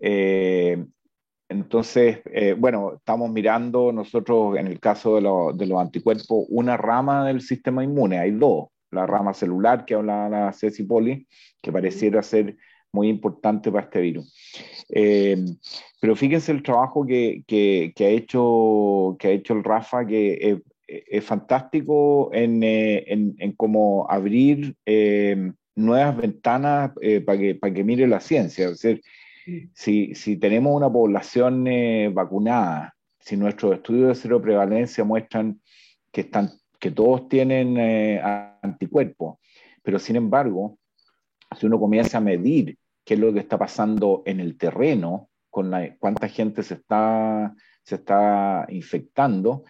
[0.01, 0.85] Eh,
[1.49, 2.20] entonces,
[2.59, 7.85] bueno, estamos mirando nosotros en el caso de, de, los anticuerpos una rama del sistema
[7.85, 11.26] inmune, hay dos, la rama celular que habla la Ceci Poli,
[11.61, 12.57] que pareciera ser
[12.95, 14.32] muy importante para este virus.
[14.88, 15.45] Eh,
[16.01, 20.62] pero fíjense el trabajo que, que, que, ha hecho, que ha hecho el Rafa, que
[20.86, 26.92] es, fantástico en, eh, en, en, cómo abrir eh, nuevas ventanas
[27.26, 28.66] para, que, para que mire la ciencia.
[28.66, 29.03] Es decir,
[29.74, 31.64] si, si tenemos una población
[32.12, 35.61] vacunada, si nuestros estudios de cero prevalencia muestran
[36.12, 37.76] que, están, que todos tienen
[38.64, 39.38] anticuerpos,
[39.82, 40.78] pero sin embargo,
[41.58, 45.70] si uno comienza a medir qué es lo que está pasando en el terreno, con
[45.70, 47.54] la, cuánta gente se está,
[47.84, 49.64] se está infectando,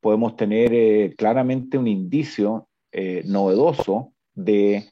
[0.00, 4.88] podemos tener eh, claramente un indicio eh, novedoso de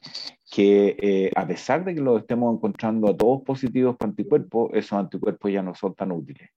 [0.49, 4.93] que eh, a pesar de que lo estemos encontrando a todos positivos con anticuerpos, esos
[4.93, 6.49] anticuerpos ya no son tan útiles.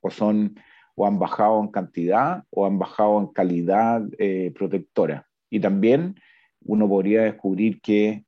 [0.00, 0.54] O son
[0.94, 4.02] o han bajado en cantidad o han bajado en calidad
[4.54, 5.28] protectora.
[5.48, 6.16] Y también
[6.68, 8.24] uno podría descubrir que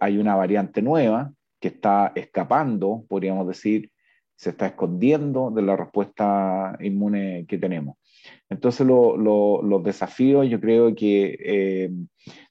[0.00, 3.90] hay una variante nueva que está escapando, podríamos decir,
[4.36, 7.96] se está escondiendo de la respuesta inmune que tenemos.
[8.48, 11.90] Entonces los desafíos yo creo que eh,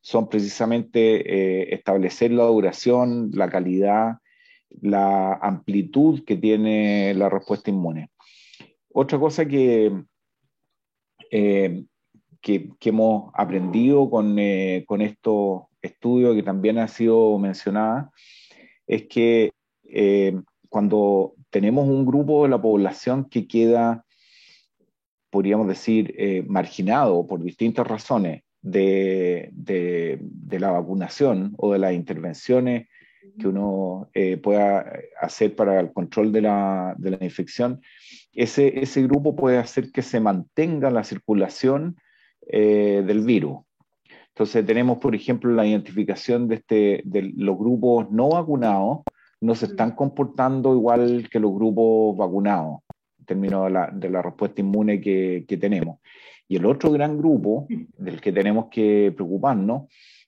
[0.01, 4.17] son precisamente eh, establecer la duración, la calidad,
[4.81, 8.09] la amplitud que tiene la respuesta inmune.
[8.91, 9.91] Otra cosa que,
[11.31, 11.85] eh,
[12.43, 18.11] que, hemos aprendido con, eh, con estos estudios que también ha sido mencionada
[18.85, 19.53] es que
[19.85, 20.39] eh,
[20.69, 24.05] cuando tenemos un grupo de la población que queda,
[25.29, 32.87] podríamos decir, eh, marginado por distintas razones de, de, la vacunación o de las intervenciones
[33.39, 34.09] que uno
[34.41, 34.85] pueda
[35.19, 37.81] hacer para el control de la, de la infección,
[38.33, 41.95] ese, ese, grupo puede hacer que se mantenga la circulación
[42.47, 43.59] eh, del virus.
[44.29, 49.01] Entonces tenemos, por ejemplo, la identificación de, este, de los grupos no vacunados,
[49.39, 52.79] no se están comportando igual que los grupos vacunados,
[53.19, 55.99] en términos de la, de la respuesta inmune que, que, tenemos.
[56.47, 59.83] Y el otro gran grupo del que tenemos que preocuparnos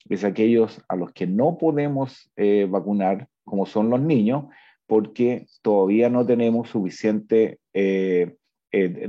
[0.07, 4.45] es aquellos a los que no podemos eh, vacunar, como son los niños,
[4.85, 8.35] porque todavía no tenemos suficiente eh,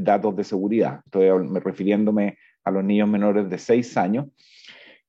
[0.00, 1.00] datos de seguridad.
[1.04, 1.28] Estoy
[1.60, 4.26] refiriéndome a los niños menores de 6 años,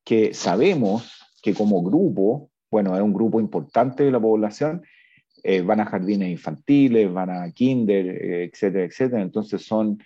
[0.05, 4.83] que sabemos que como grupo, bueno, es un grupo importante de la población,
[5.43, 9.21] eh, van a jardines infantiles, van a kinder, eh, etcétera, etcétera.
[9.21, 9.99] Entonces son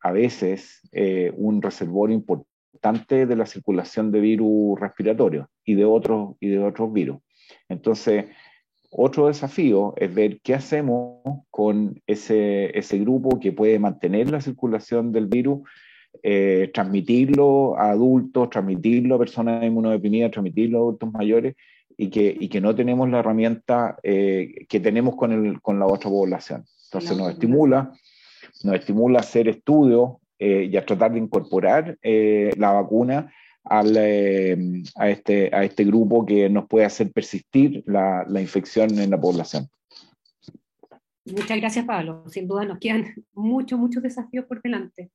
[0.00, 6.36] a veces eh, un reservorio importante de la circulación de virus respiratorios y de otros,
[6.40, 6.48] y
[6.92, 7.18] virus.
[7.68, 8.24] Entonces,
[8.90, 11.20] otro desafío es ver qué hacemos
[11.50, 15.60] con ese, ese grupo que puede mantener la circulación del virus
[16.22, 21.54] eh, transmitirlo a adultos, transmitirlo a personas inmunodeprimidas, transmitirlo a adultos mayores
[21.96, 25.86] y que, y que no tenemos la herramienta eh, que tenemos con, el, con la
[25.86, 26.64] otra población.
[26.86, 27.92] Entonces nos estimula,
[28.64, 33.32] nos estimula a hacer estudios eh, y a tratar de incorporar la vacuna
[33.64, 39.10] al, a, este, a este grupo que nos puede hacer persistir la, la infección en
[39.10, 39.68] la población.
[41.24, 42.24] Muchas gracias, Pablo.
[42.28, 45.10] Sin duda nos quedan muchos, muchos desafíos por delante.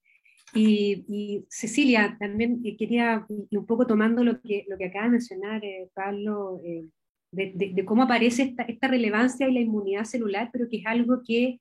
[0.55, 5.63] Y, Cecilia, también eh, quería, un poco tomando lo que, lo que acaba de mencionar
[5.65, 6.85] eh, Pablo, eh,
[7.31, 11.59] de, cómo aparece esta, relevancia y la inmunidad celular, pero que es algo que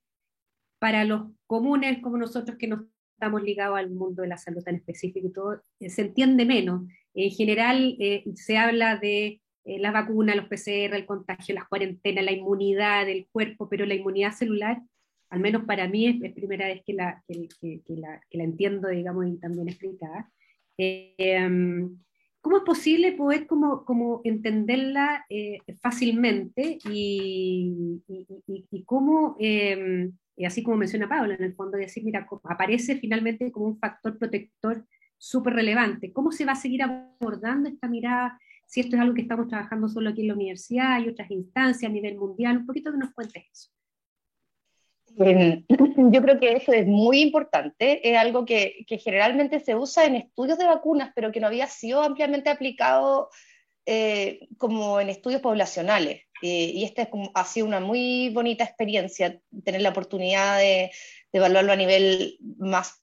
[0.79, 4.77] para los comunes como nosotros que no estamos ligados al mundo de la salud tan
[4.77, 6.83] específico y todo, se entiende menos.
[7.15, 7.97] En general
[8.35, 13.69] se habla de la vacuna, los PCR, el contagio, las cuarentenas, la inmunidad del cuerpo,
[13.69, 14.83] pero la inmunidad celular
[15.35, 17.49] al menos para mí es, primera vez que la, que,
[17.97, 20.31] la, entiendo, digamos, y también explicada.
[20.79, 21.49] Eh,
[22.41, 30.11] ¿Cómo es posible poder como, como entenderla eh, fácilmente y, y, y cómo, eh,
[30.45, 34.85] así como menciona Pablo, en el fondo, decir, mira, aparece finalmente como un factor protector
[35.17, 36.13] súper relevante?
[36.13, 38.39] ¿Cómo se va a seguir abordando esta mirada?
[38.67, 41.91] Si esto es algo que estamos trabajando solo aquí en la universidad, hay otras instancias
[41.91, 43.71] a nivel mundial, un poquito que nos cuentes eso.
[46.13, 50.59] yo creo que eso es muy importante, es algo que, generalmente se usa en estudios
[50.59, 53.31] de vacunas, pero que no había sido ampliamente aplicado
[53.87, 56.23] eh, como en estudios poblacionales.
[56.43, 60.91] y esta ha sido una muy bonita experiencia, tener la oportunidad de,
[61.33, 63.03] evaluarlo a nivel más,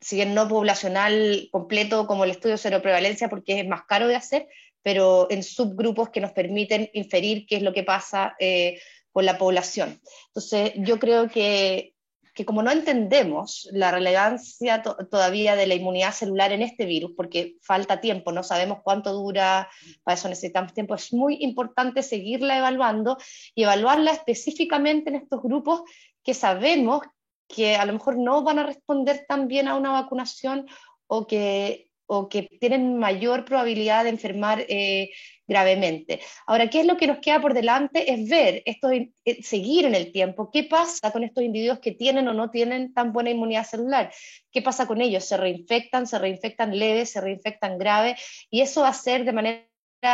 [0.00, 4.16] si bien no poblacional completo como el estudio cero prevalencia, porque es más caro de
[4.16, 4.46] hacer,
[4.82, 8.36] pero en subgrupos que nos permiten inferir qué es lo que pasa.
[8.38, 8.78] Eh,
[9.16, 9.98] con la población.
[10.26, 11.94] Entonces, yo creo que,
[12.34, 17.56] que como no entendemos la relevancia todavía de la inmunidad celular en este virus, porque
[17.62, 19.70] falta tiempo, no sabemos cuánto dura,
[20.04, 23.16] para eso necesitamos tiempo, es muy importante seguirla evaluando
[23.54, 25.80] y evaluarla específicamente en estos grupos
[26.22, 27.00] que sabemos
[27.48, 30.66] que a lo mejor no van a responder tan bien a una vacunación
[31.06, 35.10] o que, o que tienen mayor probabilidad de enfermar eh,
[35.46, 36.20] gravemente.
[36.46, 38.12] Ahora, ¿qué es lo que nos queda por delante?
[38.12, 42.26] Es ver, esto, eh, seguir en el tiempo, qué pasa con estos individuos que tienen
[42.28, 44.12] o no tienen tan buena inmunidad celular,
[44.50, 48.88] qué pasa con ellos, se reinfectan, se reinfectan leves, se reinfectan graves, y eso va
[48.88, 49.66] a ser de manera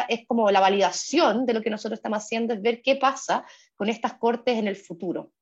[0.08, 3.44] es como la validación de lo que nosotros estamos haciendo, es ver qué pasa
[3.76, 5.32] con estas cortes en el futuro.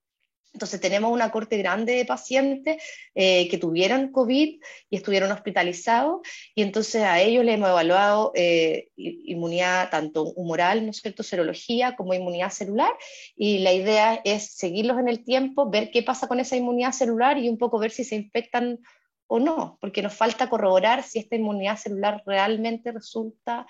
[0.53, 2.83] Entonces tenemos una corte grande de pacientes
[3.15, 6.21] eh, que tuvieron COVID y estuvieron hospitalizados
[6.55, 11.95] y entonces a ellos les hemos evaluado eh, inmunidad tanto humoral, ¿no es cierto?, serología
[11.95, 12.93] como inmunidad celular
[13.37, 17.39] y la idea es seguirlos en el tiempo, ver qué pasa con esa inmunidad celular
[17.39, 18.81] y un poco ver si se infectan
[19.29, 23.65] o no, porque nos falta corroborar si esta inmunidad celular realmente resulta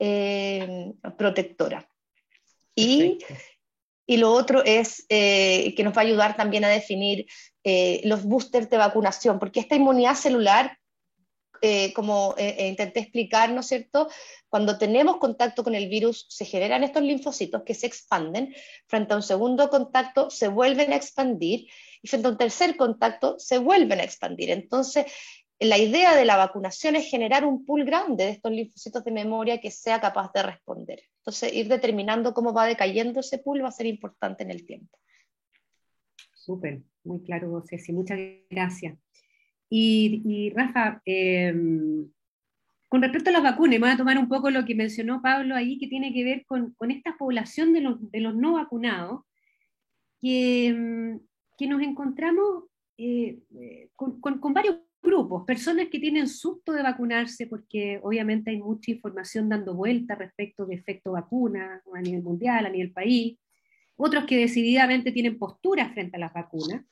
[0.00, 1.88] eh, protectora.
[2.74, 3.18] Y
[4.06, 7.26] y lo otro es eh, que nos va a ayudar también a definir
[7.64, 10.78] eh, los boosters de vacunación, porque esta inmunidad celular,
[11.62, 14.08] eh, como intenté explicar, ¿no es cierto?
[14.48, 18.54] Cuando tenemos contacto con el virus, se generan estos linfocitos que se expanden,
[18.86, 21.66] frente a un segundo contacto se vuelven a expandir
[22.02, 24.50] y frente a un tercer contacto se vuelven a expandir.
[24.50, 25.06] Entonces,
[25.58, 29.60] la idea de la vacunación es generar un pool grande de estos linfocitos de memoria
[29.60, 31.02] que sea capaz de responder.
[31.18, 34.98] Entonces, ir determinando cómo va decayendo ese pool va a ser importante en el tiempo.
[36.34, 38.18] Súper, muy claro, Ceci, muchas
[38.50, 38.98] gracias.
[39.68, 42.08] Y, Rafa, em,
[42.88, 45.78] con respecto a las vacunas, voy a tomar un poco lo que mencionó Pablo ahí,
[45.78, 49.22] que tiene que ver con, esta población de los, no vacunados,
[50.20, 51.20] que, em,
[51.60, 52.64] nos encontramos
[52.98, 54.76] eh, eh, con, con, varios
[55.06, 60.66] grupos, personas que tienen susto de vacunarse porque obviamente hay mucha información dando vuelta respecto
[60.66, 63.38] de efecto vacuna a nivel mundial, a nivel país,
[63.96, 66.84] otros que decididamente tienen posturas frente a las vacunas.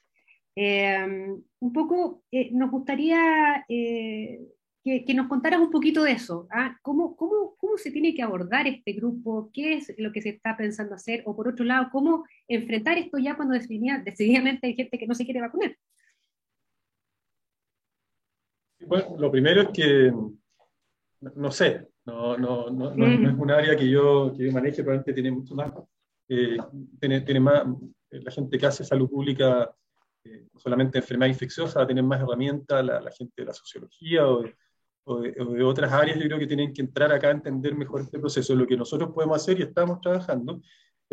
[0.57, 3.65] Eh, un poco nos gustaría
[4.85, 6.47] que, nos contaras un poquito de eso.
[6.51, 6.77] ¿ah?
[6.83, 9.51] ¿Cómo, cómo, cómo se tiene que abordar este grupo?
[9.53, 11.23] ¿Qué es lo que se está pensando hacer?
[11.25, 15.25] O por otro lado, ¿cómo enfrentar esto ya cuando decididamente hay gente que no se
[15.25, 15.77] quiere vacunar?
[18.87, 20.13] Bueno, lo primero es que,
[21.21, 25.13] no sé, no, no, no, no es un área que yo, que yo maneje, probablemente
[25.13, 25.73] tiene mucho más,
[26.29, 26.57] eh,
[27.01, 27.65] tiene, tiene, más,
[28.11, 29.75] la gente que hace salud pública,
[30.25, 34.55] eh, solamente enfermedad infecciosa, tiene más herramientas, la, la, gente de la sociología o de,
[35.07, 38.19] o de, otras áreas, yo creo que tienen que entrar acá a entender mejor este
[38.19, 38.55] proceso.
[38.55, 40.63] Lo que nosotros podemos hacer y estamos trabajando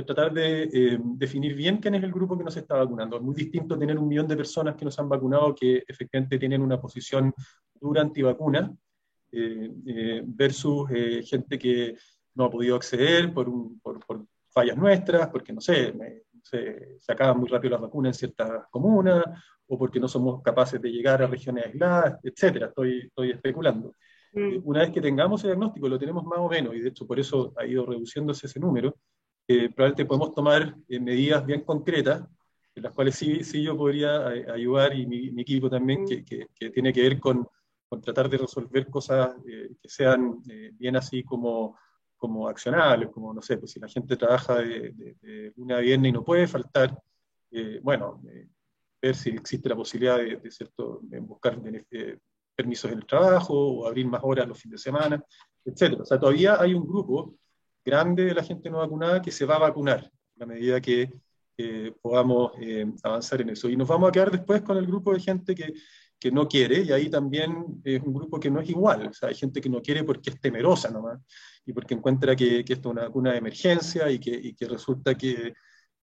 [0.05, 3.17] tratar de eh, definir bien quién es el grupo que nos está vacunando.
[3.17, 6.61] Es muy distinto tener un millón de personas que nos han vacunado que efectivamente tienen
[6.61, 7.33] una posición
[7.79, 8.73] dura antivacuna
[9.31, 10.89] eh, eh, versus
[11.23, 11.95] gente que
[12.35, 13.49] no ha podido acceder por,
[13.81, 15.93] por, por fallas nuestras, porque no sé,
[16.43, 19.23] se, se, acaban muy rápido las vacunas en ciertas comunas,
[19.67, 22.67] o porque no somos capaces de llegar a regiones aisladas, etcétera.
[22.67, 23.93] Estoy, estoy especulando.
[24.33, 24.39] Mm.
[24.39, 27.07] Eh, una vez que tengamos el diagnóstico, lo tenemos más o menos, y de hecho
[27.07, 28.97] por eso ha ido reduciéndose ese número,
[29.55, 32.23] eh, probablemente podemos tomar eh, medidas bien concretas,
[32.73, 36.07] en las cuales sí, sí yo podría ayudar, y mi, equipo también, mm.
[36.07, 37.47] que, que, tiene que ver con,
[37.89, 40.41] con tratar de resolver cosas que sean
[40.73, 41.77] bien así como,
[42.15, 45.81] como accionables, como, no sé, pues si la gente trabaja de, de, de luna a
[45.81, 46.97] viernes y no puede faltar,
[47.81, 48.21] bueno,
[49.01, 51.59] ver si existe la posibilidad de, cierto, buscar
[51.91, 52.17] eh,
[52.55, 55.23] permisos en el trabajo o abrir más horas los fines de semana,
[55.65, 55.99] etc.
[56.01, 57.35] O sea, todavía hay un grupo
[57.83, 60.09] grande de la gente no vacunada que se va a vacunar
[60.39, 61.11] a medida que
[62.01, 63.69] podamos eh, avanzar en eso.
[63.69, 65.73] Y nos vamos a quedar después con el grupo de gente que,
[66.19, 69.07] que, no quiere, y ahí también es un grupo que no es igual.
[69.07, 71.19] O sea, hay gente que no quiere porque es temerosa nomás,
[71.65, 74.67] y porque encuentra que, que esto es una vacuna de emergencia y que, y que
[74.67, 75.53] resulta que,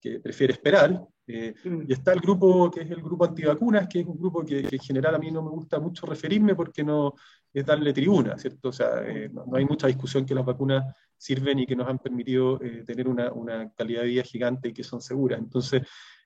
[0.00, 1.02] que prefiere esperar.
[1.26, 1.82] Eh, mm.
[1.86, 4.78] y está el grupo que es el grupo antivacunas, que es un grupo que, en
[4.78, 7.14] general a mí no me gusta mucho referirme porque no
[7.52, 8.70] es darle tribuna, ¿cierto?
[8.70, 10.84] O sea, eh, no, hay mucha discusión que las vacunas
[11.18, 14.72] sirven y que nos han permitido eh, tener una, una, calidad de vida gigante y
[14.72, 15.38] que son seguras.
[15.38, 15.82] Entonces,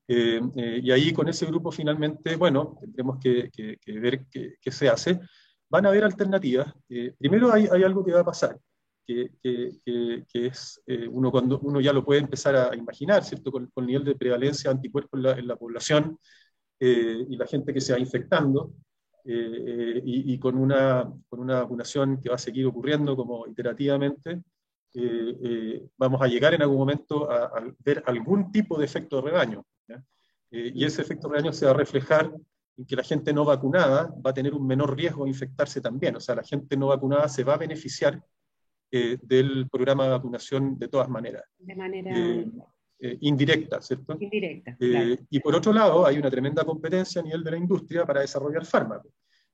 [0.07, 5.19] y ahí con ese grupo finalmente, bueno, tendremos que, que, ver qué, se hace.
[5.71, 6.71] Van a haber alternativas.
[7.19, 8.59] primero hay, hay algo que va a pasar
[9.07, 9.31] que,
[10.29, 13.51] que, es eh, uno cuando uno ya lo puede empezar a imaginar, ¿cierto?
[13.51, 16.19] Con, el nivel de prevalencia de anticuerpos en la, población
[16.81, 18.75] eh, y la gente que se va infectando,
[19.25, 24.43] eh, y, con, una, con una vacunación que va a seguir ocurriendo como iterativamente,
[25.97, 29.65] vamos a llegar en algún momento a, ver algún tipo de efecto de rebaño.
[30.51, 32.33] y ese efecto de rebaño se va a reflejar
[32.77, 36.17] en que la gente no vacunada va a tener un menor riesgo de infectarse también.
[36.17, 38.23] O sea, la gente no vacunada se va a beneficiar
[38.91, 41.45] eh, del programa de vacunación de todas maneras.
[41.59, 42.11] De manera...
[42.15, 42.51] Eh,
[43.05, 44.17] eh, indirecta, ¿cierto?
[44.21, 44.77] Indirecta.
[44.79, 48.65] Y por otro lado, hay una tremenda competencia a nivel de la industria para desarrollar
[48.65, 49.13] fármacos.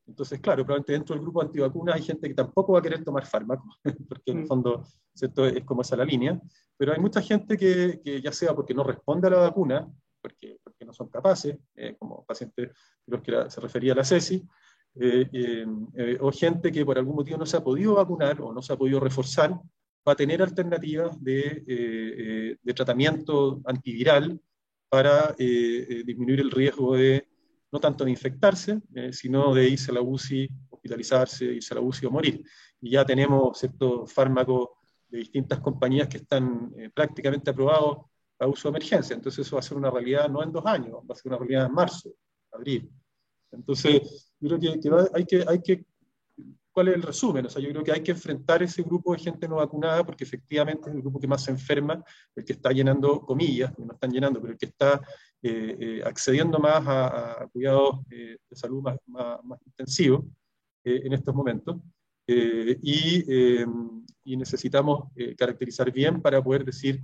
[0.09, 3.26] Entonces, claro, probablemente dentro del grupo antivacunas hay gente que tampoco va a querer tomar
[3.26, 3.78] fármacos,
[4.09, 4.46] porque en el mm.
[4.46, 4.84] fondo
[5.14, 5.46] ¿cierto?
[5.46, 6.40] es como esa la línea,
[6.76, 9.86] pero hay mucha gente que, que, ya sea porque no responde a la vacuna,
[10.20, 11.56] porque, porque no son capaces,
[11.98, 12.70] como pacientes
[13.06, 14.44] los que se refería a la CESI,
[15.00, 18.52] eh, eh, eh, o gente que por algún motivo no se ha podido vacunar o
[18.52, 24.40] no se ha podido reforzar, va a tener alternativas de, de tratamiento antiviral
[24.88, 27.28] para disminuir el riesgo de,
[27.70, 28.80] no tanto de infectarse,
[29.12, 32.42] sino de irse a la UCI, hospitalizarse, irse a la UCI o morir.
[32.80, 34.68] Y ya tenemos ciertos fármacos
[35.08, 38.06] de distintas compañías que están prácticamente aprobados
[38.38, 39.14] a uso de emergencia.
[39.14, 41.38] Entonces eso va a ser una realidad no en dos años, va a ser una
[41.38, 42.10] realidad en marzo,
[42.52, 42.90] abril.
[43.50, 45.84] Entonces, yo creo que, hay que, hay que,
[46.78, 47.44] ¿cuál es el resumen?
[47.44, 50.22] O sea, yo creo que hay que enfrentar ese grupo de gente no vacunada porque
[50.22, 52.04] efectivamente es el grupo que más se enferma,
[52.36, 55.00] el que está llenando comillas, no están llenando, pero el que está
[55.42, 60.24] eh, eh, accediendo más a, cuidados eh, de salud más, más, intensivos
[60.84, 61.78] en estos momentos.
[62.28, 63.64] Y,
[64.24, 67.00] y, necesitamos caracterizar bien para poder decir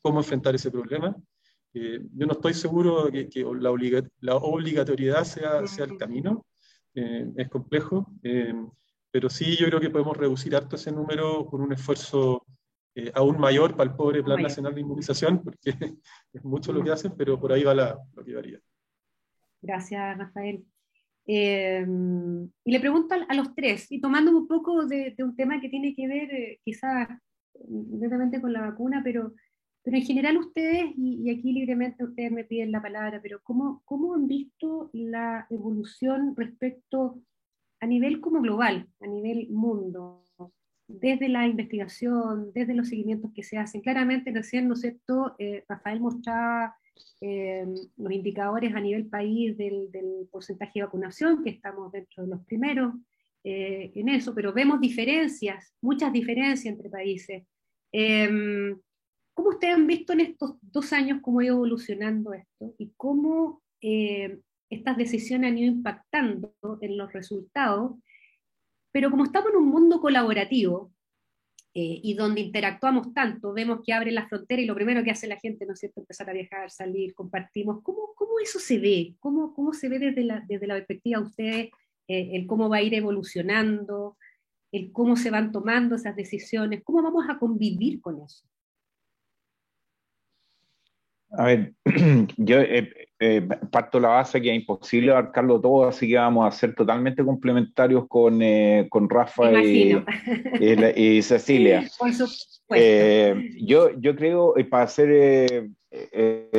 [0.00, 1.14] cómo enfrentar ese problema
[1.72, 3.70] yo no estoy seguro que, que la,
[4.20, 6.46] la, obligatoriedad sea, sea, el camino.
[6.94, 8.10] es complejo,
[9.10, 12.46] pero sí yo creo que podemos reducir harto ese número con un esfuerzo
[13.14, 15.74] aún mayor para el pobre Plan Nacional de Inmunización, porque
[16.32, 18.58] es mucho lo que hacen, pero por ahí va la, lo que varía.
[19.62, 20.64] Gracias, Rafael.
[21.26, 25.94] y le pregunto a, los tres, y tomando un poco de, un tema que tiene
[25.94, 27.08] que ver quizás
[27.54, 29.32] directamente con la vacuna, pero
[29.82, 34.14] pero en general ustedes, y, aquí libremente ustedes me piden la palabra, pero ¿cómo, ¿cómo
[34.14, 37.18] han visto la evolución respecto
[37.80, 40.24] a nivel como global, a nivel mundo,
[40.86, 43.80] desde la investigación, desde los seguimientos que se hacen?
[43.80, 46.76] Claramente recién, ¿no es cierto?, eh, Rafael mostraba
[47.20, 47.66] eh,
[47.96, 52.44] los indicadores a nivel país del, del, porcentaje de vacunación, que estamos dentro de los
[52.44, 52.94] primeros
[53.44, 57.44] eh, en eso, pero vemos diferencias, muchas diferencias entre países.
[57.92, 58.78] Em,
[59.34, 63.62] ¿Cómo ustedes han visto en estos dos años cómo ha ido evolucionando esto y cómo
[63.80, 64.38] eh,
[64.70, 67.92] estas decisiones han ido impactando en los resultados?
[68.92, 70.92] Pero como estamos en un mundo colaborativo
[71.74, 75.28] eh, y donde interactuamos tanto, vemos que abre la frontera y lo primero que hace
[75.28, 77.82] la gente, ¿no es cierto?, empezar a viajar, salir, compartimos.
[77.82, 79.14] ¿Cómo, cómo eso se ve?
[79.20, 81.70] ¿Cómo, cómo se ve desde la, desde la perspectiva de ustedes
[82.08, 84.16] eh, el cómo va a ir evolucionando,
[84.72, 86.82] el cómo se van tomando esas decisiones?
[86.82, 88.48] ¿Cómo vamos a convivir con eso?
[91.32, 91.72] A ver,
[92.36, 96.56] yo eh, eh, parto la base que es imposible abarcarlo todo, así que vamos a
[96.56, 99.96] ser totalmente complementarios con, eh, con Rafa y,
[100.60, 101.88] y, Cecilia.
[103.60, 105.70] yo, yo creo, para ser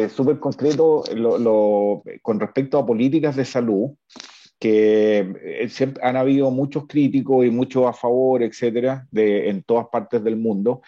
[0.09, 3.91] súper concreto, lo, con respecto a políticas de salud,
[4.57, 5.67] que
[6.03, 10.81] han habido muchos críticos y muchos a favor, etcétera, de, en todas partes del mundo.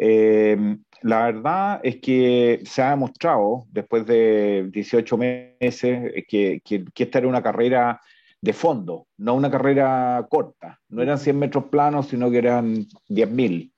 [0.00, 0.56] Eh,
[1.02, 7.28] la verdad es que se ha demostrado después de 18 meses que, que, esta era
[7.28, 8.00] una carrera
[8.40, 10.80] de fondo, no una carrera corta.
[10.88, 13.72] No eran 100 metros planos, sino que eran 10.000.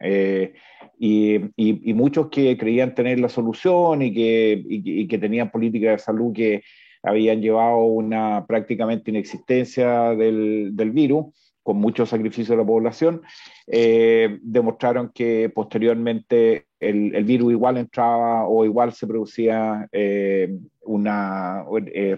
[0.00, 0.54] Eh,
[0.98, 6.62] y, y, muchos que creían tener la solución y que, tenían políticas de salud que
[7.02, 11.26] habían llevado una prácticamente inexistencia del virus,
[11.62, 13.22] con mucho sacrificio de la población,
[13.66, 20.52] eh, demostraron que posteriormente el, el, virus igual entraba o igual se producía eh,
[20.82, 22.16] una eh,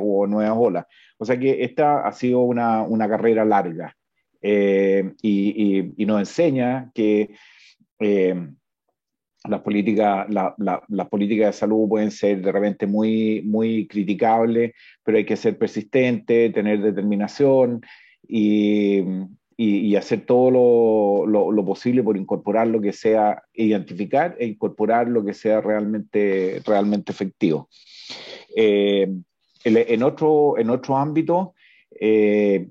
[0.00, 0.86] o nuevas olas.
[1.18, 3.94] O sea que esta ha sido una, una carrera larga
[4.42, 4.48] y,
[5.22, 7.34] y, y, nos enseña que
[9.48, 14.72] las políticas, la, la, las políticas de salud pueden ser de repente muy, muy criticables,
[15.02, 17.80] pero hay que ser persistente, tener determinación
[18.30, 19.04] y,
[19.62, 20.50] y, hacer todo
[21.26, 26.62] lo, lo, posible por incorporar lo que sea, identificar e incorporar lo que sea realmente,
[26.64, 27.68] realmente efectivo.
[28.56, 29.12] Eh,
[29.64, 31.54] en, otro, en otro ámbito,
[31.90, 32.68] eh,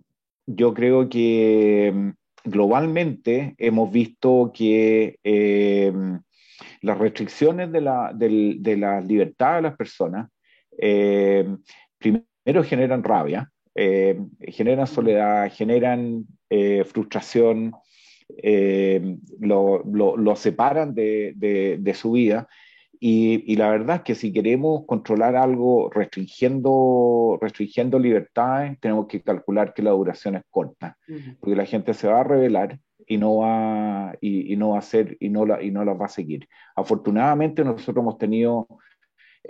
[0.48, 2.10] yo creo que mm,
[2.50, 5.94] globalmente hemos visto que eh,
[6.82, 10.30] las restricciones de la, de, de la, libertad de las personas
[12.00, 13.52] primero generan rabia,
[14.42, 17.74] generan soledad, generan eh, frustración,
[18.38, 22.48] eh, lo, lo, separan de, de, su vida.
[23.00, 29.22] Y, y, la verdad es que si queremos controlar algo restringiendo, restringiendo libertades, tenemos que
[29.22, 30.98] calcular que la duración es corta,
[31.40, 34.80] porque la gente se va a revelar y no va, y, y no va a
[34.80, 36.48] hacer y no, la, y no las va a seguir.
[36.76, 38.68] Afortunadamente nosotros hemos tenido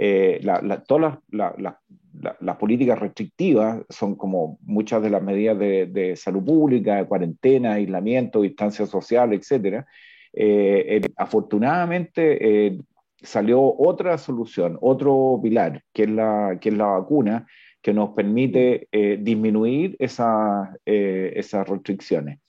[0.02, 0.40] eh,
[0.88, 7.74] todas las, políticas restrictivas son como muchas de las medidas de, salud pública, de cuarentena,
[7.74, 9.84] aislamiento, distancia social, etc.
[10.32, 12.78] Eh, eh, afortunadamente
[13.22, 17.46] salió otra solución, otro pilar, que es la, que es la vacuna,
[17.82, 18.88] que nos permite
[19.20, 22.40] disminuir esa, esas restricciones.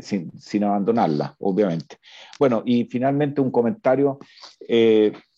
[0.00, 1.96] sin, sin abandonarlas, obviamente.
[2.40, 4.18] Bueno, y finalmente un comentario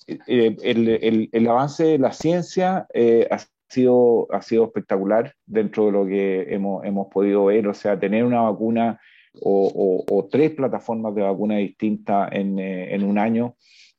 [0.07, 3.39] el, el, avance de la ciencia eh, ha,
[3.69, 8.25] sido, ha sido espectacular dentro de lo que hemos, hemos podido ver, o sea, tener
[8.25, 9.01] una vacuna
[9.41, 13.57] o, o, tres plataformas de vacuna distintas en, eh, en, un año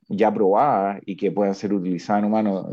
[0.08, 2.68] ya probadas y que puedan ser utilizadas en humanos.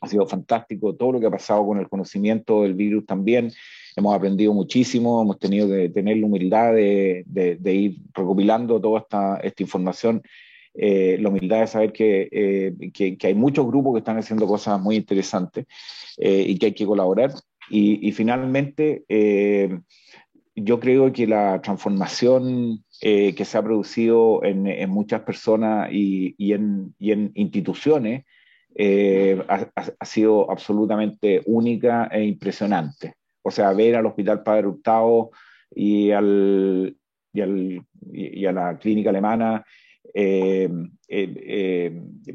[0.00, 3.52] ha sido fantástico todo lo que ha pasado con el conocimiento del virus también.
[3.94, 9.00] Hemos aprendido muchísimo, hemos tenido que tener la humildad de, de, de ir recopilando toda
[9.00, 10.22] esta, esta información
[10.74, 14.80] eh, la humildad de saber eh, que, que, hay muchos grupos que están haciendo cosas
[14.80, 15.66] muy interesantes
[16.16, 17.32] eh, y que hay que colaborar.
[17.72, 19.04] Y, finalmente,
[20.56, 26.96] yo creo que la transformación que se ha producido en, muchas personas y, y, en,
[26.98, 28.24] y en, instituciones
[28.76, 33.14] ha, sido absolutamente única e impresionante.
[33.42, 35.30] O sea, ver al Hospital Padre Hurtado
[35.72, 36.96] y, al,
[37.32, 39.64] y, a la clínica alemana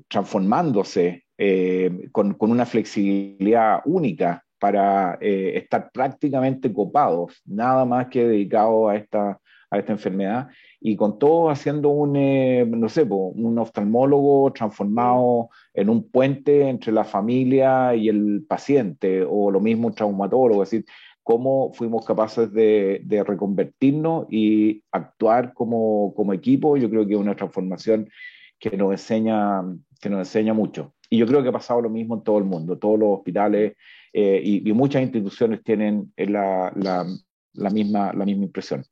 [0.07, 1.23] transformándose
[2.11, 8.95] con, con, una flexibilidad única para eh, estar prácticamente copados, nada más que dedicados a
[8.95, 9.39] esta,
[9.69, 10.47] a esta enfermedad,
[10.79, 16.91] y con todo haciendo un, eh, no sé, un oftalmólogo transformado en un puente entre
[16.91, 20.85] la familia y el paciente, o lo mismo un traumatólogo, es decir,
[21.25, 28.07] cómo fuimos capaces de, reconvertirnos y actuar como, equipo, yo creo que es una transformación
[28.59, 29.63] que nos enseña,
[29.99, 30.93] que nos enseña mucho.
[31.09, 33.73] Y yo creo que ha pasado lo mismo en todo el mundo, todos los hospitales
[34.13, 36.71] eh, y, muchas instituciones tienen la,
[37.71, 38.83] misma, la misma impresión.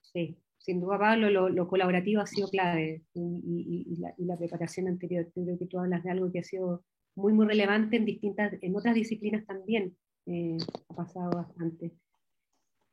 [0.00, 5.30] Sí, sin duda, Pablo, lo, colaborativo ha sido clave y, la, preparación anterior.
[5.34, 6.82] Creo que tú hablas de algo que ha sido
[7.14, 9.94] muy, muy relevante en distintas, en otras disciplinas también.
[10.26, 10.58] Eh,
[10.88, 11.92] ha pasado bastante.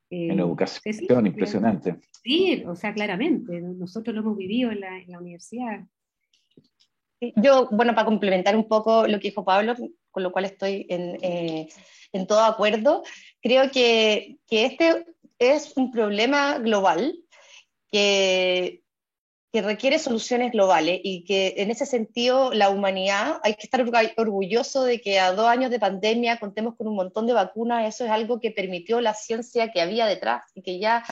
[0.09, 1.97] en educación, impresionante.
[2.23, 3.61] Sí, o sea, claramente.
[3.61, 5.85] Nosotros lo hemos vivido en la, en la universidad.
[7.35, 9.75] Yo, bueno, para complementar un poco lo que dijo Pablo,
[10.09, 11.67] con lo cual estoy en, eh,
[12.13, 13.03] en todo acuerdo,
[13.41, 15.05] creo que, que, este
[15.37, 17.13] es un problema global
[17.91, 18.83] que,
[19.51, 23.83] que requiere soluciones globales y que en ese sentido la humanidad hay que estar
[24.17, 28.05] orgulloso de que a dos años de pandemia contemos con un montón de vacunas, eso
[28.05, 31.03] es algo que permitió la ciencia que había detrás y que ya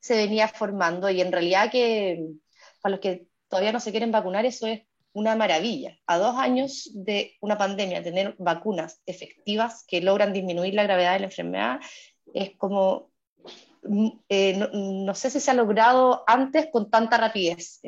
[0.00, 2.24] se venía formando y en realidad que
[2.80, 4.82] para los que todavía no se quieren vacunar eso es
[5.12, 5.98] una maravilla.
[6.06, 11.20] A dos años de una pandemia, tener vacunas efectivas que logran disminuir la gravedad de
[11.20, 11.80] la enfermedad
[12.32, 13.10] es como,
[14.28, 17.80] eh, no, sé si se ha logrado antes con tanta rapidez.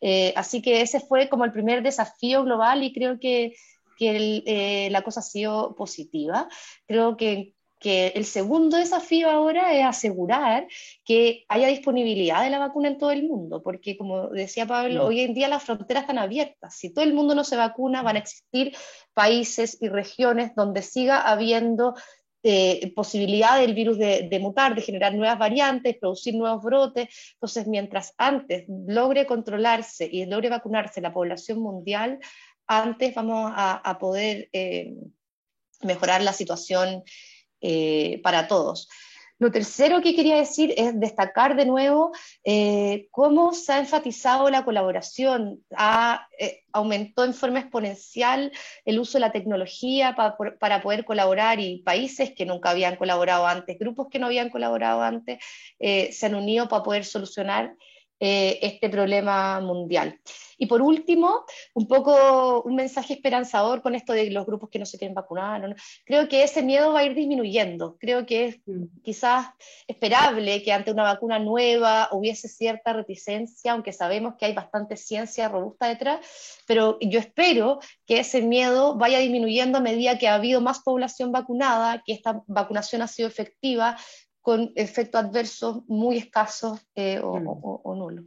[0.00, 3.54] Eh, así que ese fue como el primer desafío global y creo que,
[3.98, 6.48] que eh, la cosa ha sido positiva.
[6.86, 10.68] Creo que que el segundo desafío ahora es asegurar
[11.02, 15.20] que haya disponibilidad de la vacuna en todo el mundo, porque como decía Pablo, hoy
[15.20, 16.76] en día las fronteras están abiertas.
[16.76, 18.76] Si todo el mundo no se vacuna, van a existir
[19.14, 21.94] países y regiones donde siga habiendo
[22.42, 27.08] eh, posibilidad del virus de, mutar, de generar nuevas variantes, producir nuevos brotes.
[27.34, 32.18] Entonces, mientras antes logre controlarse y logre vacunarse la población mundial,
[32.66, 34.94] antes vamos a, poder eh,
[35.82, 37.02] mejorar la situación
[37.60, 38.88] eh, para todos.
[39.40, 42.12] Lo tercero que quería decir es destacar de nuevo
[42.44, 45.64] eh, cómo se ha enfatizado la colaboración.
[45.74, 48.52] Ha, eh, aumentó en forma exponencial
[48.84, 53.46] el uso de la tecnología para, para, poder colaborar y países que nunca habían colaborado
[53.46, 55.38] antes, grupos que no habían colaborado antes,
[55.78, 57.74] se han unido para poder solucionar
[58.20, 60.20] este problema mundial.
[60.60, 64.84] Y por último, un poco un mensaje esperanzador con esto de los grupos que no
[64.84, 65.74] se quieren vacunar.
[66.04, 67.96] Creo que ese miedo va a ir disminuyendo.
[67.98, 69.00] Creo que es mm.
[69.02, 69.46] quizás
[69.88, 75.48] esperable que ante una vacuna nueva hubiese cierta reticencia, aunque sabemos que hay bastante ciencia
[75.48, 76.20] robusta detrás,
[76.66, 81.32] pero yo espero que ese miedo vaya disminuyendo a medida que ha habido más población
[81.32, 83.96] vacunada, que esta vacunación ha sido efectiva,
[84.40, 87.46] con efectos adversos muy escasos eh, mm.
[87.46, 88.24] o nulos.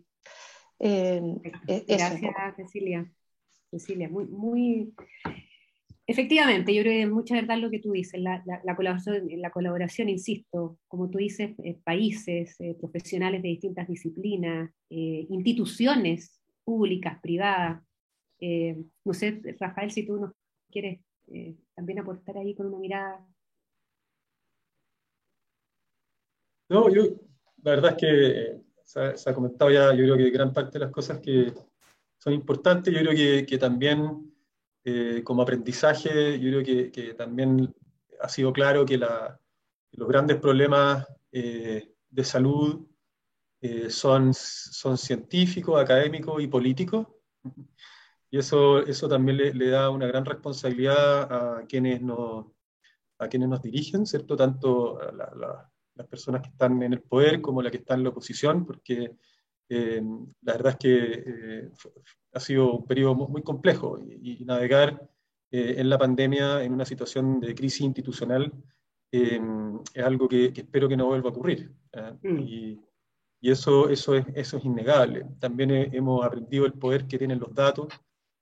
[0.86, 1.22] Eh,
[1.68, 3.10] e-, Gracias, Cecilia.
[3.72, 4.94] Cecilia, muy, muy...
[6.06, 9.52] Efectivamente, yo creo que es mucha verdad lo que tú dices, la, la, colaboración, la
[9.52, 17.82] colaboración, insisto, como tú dices, eh, países, eh, profesionales de distintas disciplinas, instituciones públicas, privadas.
[19.06, 20.34] no sé, Rafael, si tú nos
[20.70, 21.00] quieres
[21.74, 23.26] también aportar ahí con una mirada.
[26.74, 27.04] No, yo,
[27.62, 30.92] la verdad es que se ha, comentado ya, yo creo que gran parte de las
[30.92, 31.54] cosas que
[32.18, 34.34] son importantes, yo creo que, que también
[34.84, 37.72] eh, como aprendizaje, yo creo que, que, también
[38.20, 42.88] ha sido claro que los grandes problemas eh, de salud
[43.62, 47.06] eh, son, son científicos, académicos y políticos.
[48.32, 52.48] Y eso, eso también le, da una gran responsabilidad a quienes nos,
[53.20, 54.36] a quienes nos dirigen, ¿cierto?
[54.36, 58.10] Tanto la, las personas que están en el poder como las que están en la
[58.10, 59.16] oposición, porque
[59.70, 60.02] eh,
[60.42, 61.70] la verdad es que eh,
[62.34, 65.10] ha sido un periodo muy, complejo y, navegar
[65.52, 68.52] eh, en la pandemia en una situación de crisis institucional
[69.12, 69.40] es
[70.04, 71.72] algo que, espero que no vuelva a ocurrir.
[72.24, 72.40] Mm.
[72.40, 72.82] Y,
[73.42, 75.28] y, eso, eso, es, eso es innegable.
[75.40, 77.90] También hemos aprendido el poder que tienen los datos,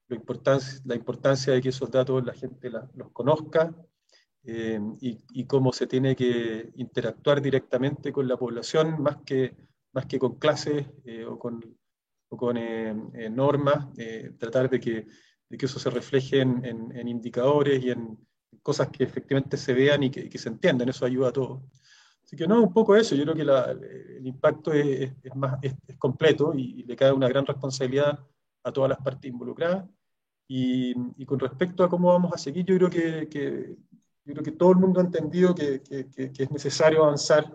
[0.08, 3.76] la importancia, la importancia de que esos datos la gente los conozca,
[4.44, 9.56] eh, y, cómo se tiene que interactuar directamente con la población más que,
[9.94, 11.64] más que con clases eh, o con,
[12.30, 13.88] o con eh, normas,
[14.40, 15.08] tratar de que,
[15.48, 18.18] de que eso se refleje en, indicadores y en
[18.64, 21.62] cosas que efectivamente se vean y que, se entiendan, eso ayuda a todos.
[22.24, 26.54] Así que no, un poco eso, yo creo que el impacto es, más, es, completo
[26.56, 28.20] y, le cae una gran responsabilidad
[28.64, 29.88] a todas las partes involucradas.
[30.48, 30.96] Y,
[31.26, 33.78] con respecto a cómo vamos a seguir, yo creo que, que
[34.26, 37.52] yo creo que todo el mundo ha entendido que, que es necesario avanzar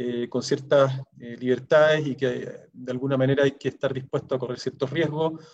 [0.00, 4.38] eh, con ciertas eh, libertades y que de alguna manera hay que estar dispuesto a
[4.38, 5.44] correr ciertos riesgos.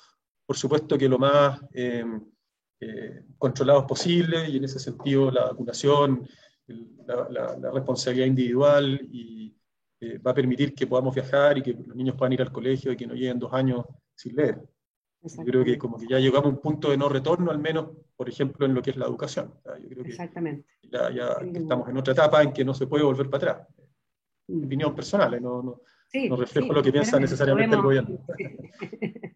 [0.44, 2.22] Por supuesto que lo más em,
[2.78, 6.28] eh, controlados posible y en ese sentido la vacunación,
[6.66, 9.56] la, la, responsabilidad individual y
[10.18, 12.98] va a permitir que podamos viajar y que los niños puedan ir al colegio y
[12.98, 14.60] que no lleguen dos años sin leer.
[15.24, 17.90] Yo creo que como que ya llegamos a un punto de no retorno, al menos,
[18.16, 19.54] por ejemplo, en lo que es la educación.
[19.64, 20.68] yo creo que Exactamente.
[20.82, 23.68] Ya, ya estamos en otra etapa en que no se puede volver para atrás
[24.48, 25.40] opinión personal, ¿eh?
[25.40, 25.80] no, no,
[26.28, 28.18] no reflejo lo que piensa necesariamente el gobierno.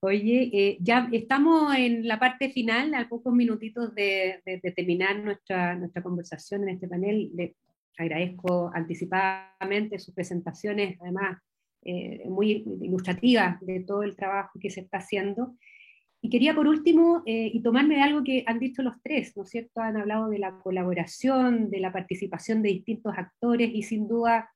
[0.00, 4.42] Oye, eh, ya estamos en la parte final, a pocos minutitos de,
[4.74, 7.30] terminar nuestra, nuestra conversación en este panel.
[7.34, 7.56] Le
[7.96, 11.38] agradezco anticipadamente sus presentaciones, además
[11.86, 15.56] eh, muy ilustrativas de todo el trabajo que se está haciendo.
[16.20, 19.44] Y quería por último, eh, y tomarme de algo que han dicho los tres, ¿no
[19.44, 19.80] es cierto?
[19.80, 24.50] Han hablado de la colaboración, de la participación de distintos actores y sin duda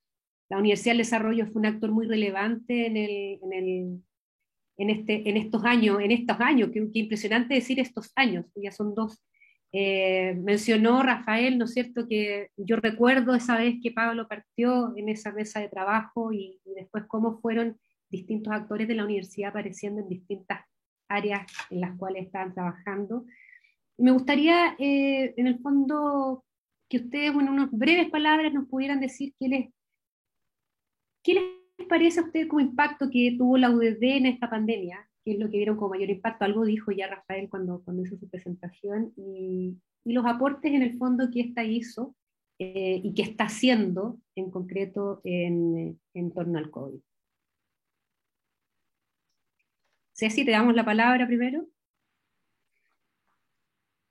[0.51, 4.03] la Universidad del Desarrollo fue un actor muy relevante en, el, en, el,
[4.79, 8.95] en, este, en estos años, en estos años, qué, impresionante decir estos años, ya son
[8.95, 9.23] dos.
[9.73, 15.09] Eh, mencionó Rafael, ¿no es cierto?, que yo recuerdo esa vez que Pablo partió en
[15.09, 17.79] esa mesa de trabajo y, después cómo fueron
[18.09, 20.61] distintos actores de la universidad apareciendo en distintas
[21.09, 23.25] áreas en las cuales están trabajando.
[23.99, 26.45] Me gustaría, eh, en el fondo,
[26.89, 29.71] que ustedes, en unas breves palabras, nos pudieran decir qué les,
[31.23, 35.33] qué les parece a ustedes como impacto que tuvo la UDD en esta pandemia, qué
[35.33, 36.45] es lo que vieron como mayor impacto.
[36.45, 41.29] Algo dijo ya Rafael cuando, cuando hizo su presentación, y, los aportes en el fondo
[41.31, 42.17] que esta hizo
[42.59, 47.01] eh, y que está haciendo en concreto en, en torno al COVID.
[50.15, 51.67] Ceci, te damos la palabra primero.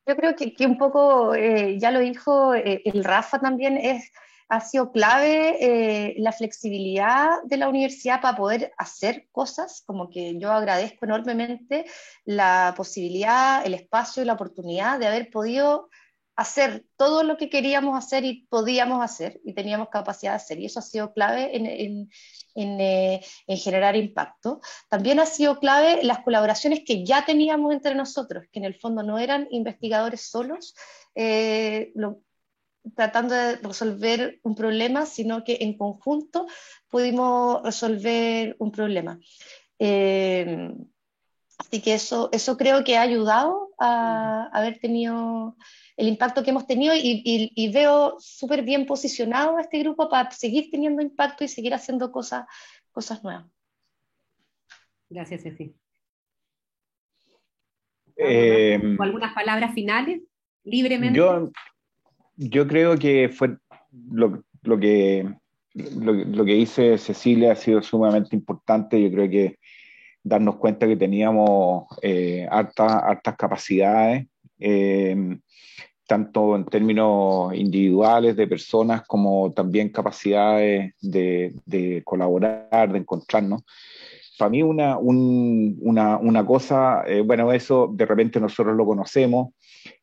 [0.10, 4.12] Yo creo que, un poco, eh, ya lo dijo eh, el Rafa también, es,
[4.50, 10.38] ha sido clave eh, la flexibilidad de la universidad para poder hacer cosas, como que
[10.40, 11.86] yo agradezco enormemente
[12.26, 15.90] la posibilidad, el espacio y la oportunidad de haber podido
[16.36, 20.60] hacer todo lo que queríamos hacer y podíamos hacer y teníamos capacidad de hacer.
[20.60, 22.10] Y eso ha sido clave en,
[22.56, 23.22] eh,
[23.58, 24.62] generar impacto.
[24.88, 29.04] También ha sido clave las colaboraciones que ya teníamos entre nosotros, que en el fondo
[29.04, 30.76] no eran investigadores solos,
[31.14, 31.92] eh,
[32.96, 36.48] tratando de resolver un problema, sino que en conjunto
[36.90, 39.20] pudimos resolver un problema.
[39.80, 40.74] Eh,
[41.58, 45.56] así que eso, eso creo que ha ayudado a haber tenido
[45.96, 50.70] el impacto que hemos tenido y, veo súper bien posicionado a este grupo para seguir
[50.72, 52.46] teniendo impacto y seguir haciendo cosas,
[52.92, 53.46] cosas nuevas.
[55.10, 55.76] Gracias, Ceci.
[58.16, 60.22] Eh, algunas palabras finales,
[60.64, 61.18] libremente?
[61.18, 61.52] Yo,
[62.40, 63.58] yo creo que fue
[64.10, 64.42] lo,
[64.80, 65.30] que,
[65.74, 69.02] lo, que dice Cecilia ha sido sumamente importante.
[69.02, 69.60] Yo creo que
[70.24, 74.26] darnos cuenta que teníamos eh, hartas, capacidades.
[74.58, 75.38] Eh,
[76.10, 83.62] tanto en términos individuales de personas como también capacidades de, colaborar, de encontrarnos.
[84.40, 89.50] Para mí una, una, cosa, eh, bueno, eso de repente nosotros lo conocemos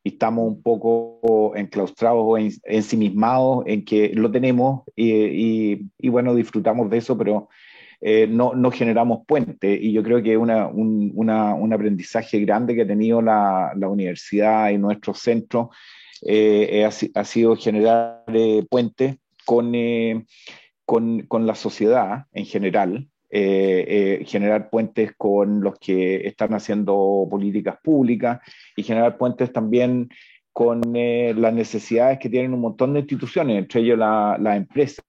[0.04, 6.90] y estamos un poco enclaustrados o ensimismados en que lo tenemos y, y, bueno, disfrutamos
[6.90, 7.48] de eso, pero
[8.02, 9.80] eh, no, no, generamos puentes.
[9.80, 14.68] Y yo creo que una, un, un, aprendizaje grande que ha tenido la, la universidad
[14.68, 15.70] y nuestro centro
[16.26, 16.84] eh,
[17.14, 19.72] ha, sido generar eh, puentes con,
[20.84, 23.08] con, con, la sociedad en general.
[23.30, 28.40] Generar puentes con los que están haciendo políticas públicas
[28.76, 30.08] y generar puentes también
[30.52, 35.02] con las necesidades que tienen un montón de instituciones, entre ellos la, la empresa.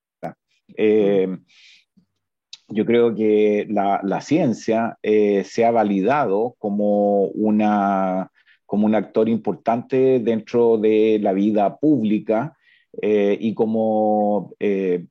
[2.69, 8.29] Yo creo que la, ciencia eh, se ha validado como, una,
[8.65, 12.57] como un actor importante dentro de la vida pública
[13.01, 15.05] eh, y como eh,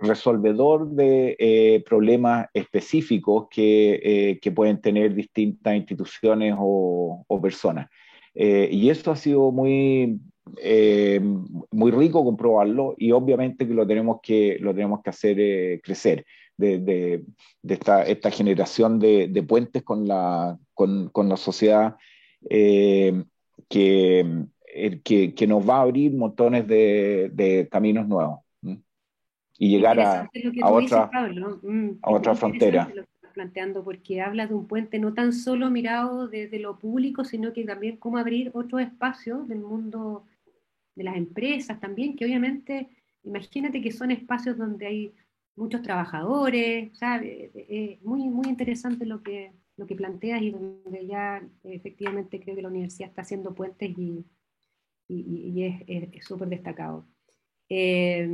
[0.00, 7.88] resolvedor de problemas específicos que, pueden tener distintas instituciones o, personas.
[8.34, 10.20] y esto ha sido muy,
[11.70, 16.24] muy rico comprobarlo y obviamente que lo tenemos que, lo tenemos que hacer crecer
[16.60, 17.24] de,
[17.68, 21.96] esta, esta, generación de, puentes con la, con, con la sociedad
[22.48, 23.24] eh,
[23.68, 24.44] que,
[25.04, 28.40] que, que, nos va a abrir montones de, caminos nuevos
[29.60, 30.22] y llegar a,
[30.62, 31.10] a, otra,
[31.62, 32.90] mm, a otra frontera
[33.34, 37.64] planteando, porque habla de un puente no tan solo mirado desde lo público, sino que
[37.64, 40.24] también cómo abrir otros espacios del mundo
[40.96, 42.88] de las empresas también, que obviamente,
[43.22, 45.14] imagínate que son espacios donde hay
[45.56, 47.50] muchos trabajadores, ¿sabes?
[47.54, 52.62] Es muy, muy interesante lo que, lo que planteas y donde ya efectivamente creo que
[52.62, 54.24] la universidad está haciendo puentes y,
[55.06, 57.06] y, es súper destacado.
[57.68, 58.28] Eh,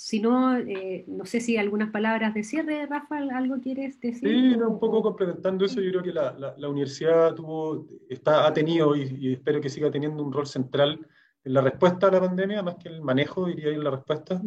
[0.00, 4.28] si no, eh, no sé si algunas palabras de cierre, Rafa, ¿algo quieres decir?
[4.28, 8.94] Sí, un poco complementando eso, yo creo que la, la, universidad tuvo, está, ha tenido
[8.94, 11.04] y, espero que siga teniendo un rol central
[11.42, 14.40] en la respuesta a la pandemia, más que el manejo, diría yo, en la respuesta.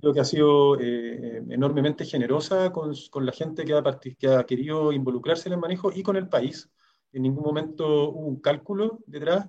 [0.00, 3.82] Creo que ha sido eh, enormemente generosa con, con, la gente que ha,
[4.18, 6.70] que ha querido involucrarse en el manejo y con el país.
[7.12, 9.46] En ningún momento hubo un cálculo detrás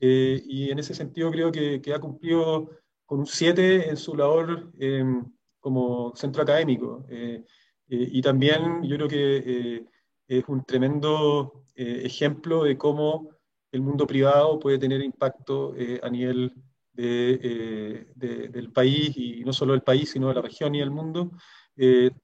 [0.00, 2.70] eh, y en ese sentido creo que, que ha cumplido
[3.06, 5.24] con un 7 en su labor em,
[5.60, 7.06] como centro académico.
[7.08, 7.42] Eh,
[7.88, 9.84] eh, y también yo creo que eh,
[10.28, 13.30] es un tremendo ejemplo de cómo
[13.70, 16.54] el mundo privado puede tener impacto a nivel
[16.94, 21.32] de, del país, y no solo del país, sino de la región y del mundo,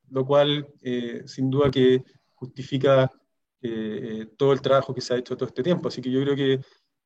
[0.08, 0.66] lo cual
[1.26, 3.10] sin duda que justifica
[4.38, 5.88] todo el trabajo que se ha hecho todo este tiempo.
[5.88, 6.60] Así que yo creo que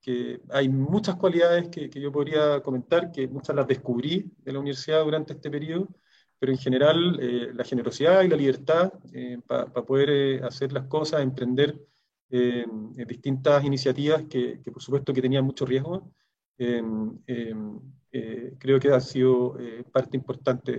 [0.06, 4.60] que hay muchas cualidades que, que, yo podría comentar, que muchas las descubrí de la
[4.60, 5.88] universidad durante este periodo,
[6.38, 10.86] pero en general eh, la generosidad y la libertad eh, para poder eh, hacer las
[10.86, 11.76] cosas, emprender
[12.28, 16.12] distintas iniciativas que, que, por supuesto que tenían mucho riesgo,
[18.58, 19.56] creo que ha sido
[19.92, 20.72] parte importante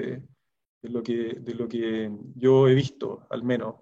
[0.81, 3.75] de, lo que, de lo que yo he visto, al menos,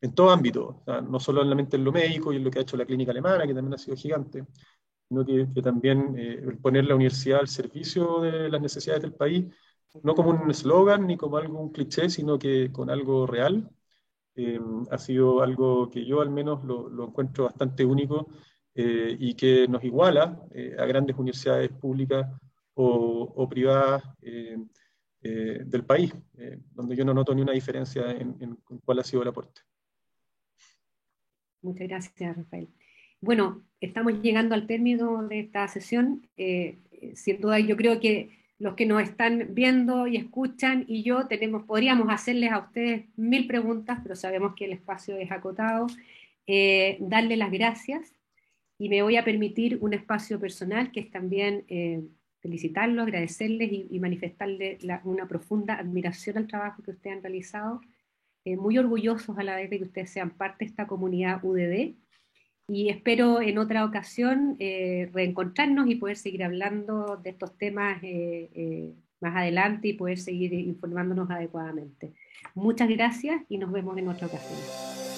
[0.00, 2.86] en todo ámbito, no solamente en lo médico y en lo que ha hecho la
[2.86, 4.46] clínica alemana, que también ha sido gigante,
[5.10, 9.44] sino que, también eh, poner la universidad al servicio de las necesidades del país,
[10.04, 13.68] no como un eslogan ni como algo, un cliché, sino que con algo real.
[14.36, 14.60] Eh,
[14.90, 18.28] ha sido algo que yo al menos lo, lo encuentro bastante único
[18.72, 20.40] eh, y que nos iguala
[20.78, 22.28] a grandes universidades públicas
[22.74, 26.14] o, o privadas del país,
[26.72, 29.62] donde yo no noto ni una diferencia en, en cuál ha sido el aporte.
[31.62, 32.68] Muchas gracias, Rafael.
[33.22, 36.26] Bueno, estamos llegando al término de esta sesión.
[36.38, 36.78] Eh,
[37.14, 41.64] sin duda, yo creo que los que nos están viendo y escuchan y yo tenemos,
[41.64, 45.86] podríamos hacerles a ustedes mil preguntas, pero sabemos que el espacio es acotado.
[46.46, 48.14] Eh, las gracias
[48.78, 52.02] y me voy a permitir un espacio personal que es también eh,
[52.40, 57.82] felicitarlos, agradecerles y, manifestarles una profunda admiración al trabajo que ustedes han realizado.
[58.46, 61.96] muy orgullosos a la vez de que ustedes sean parte de esta comunidad UDD
[62.72, 68.48] y espero en otra ocasión eh, reencontrarnos y poder seguir hablando de estos temas eh,
[68.54, 72.12] eh, más adelante y poder seguir informándonos adecuadamente.
[72.54, 75.09] Muchas gracias y nos vemos en otra ocasión.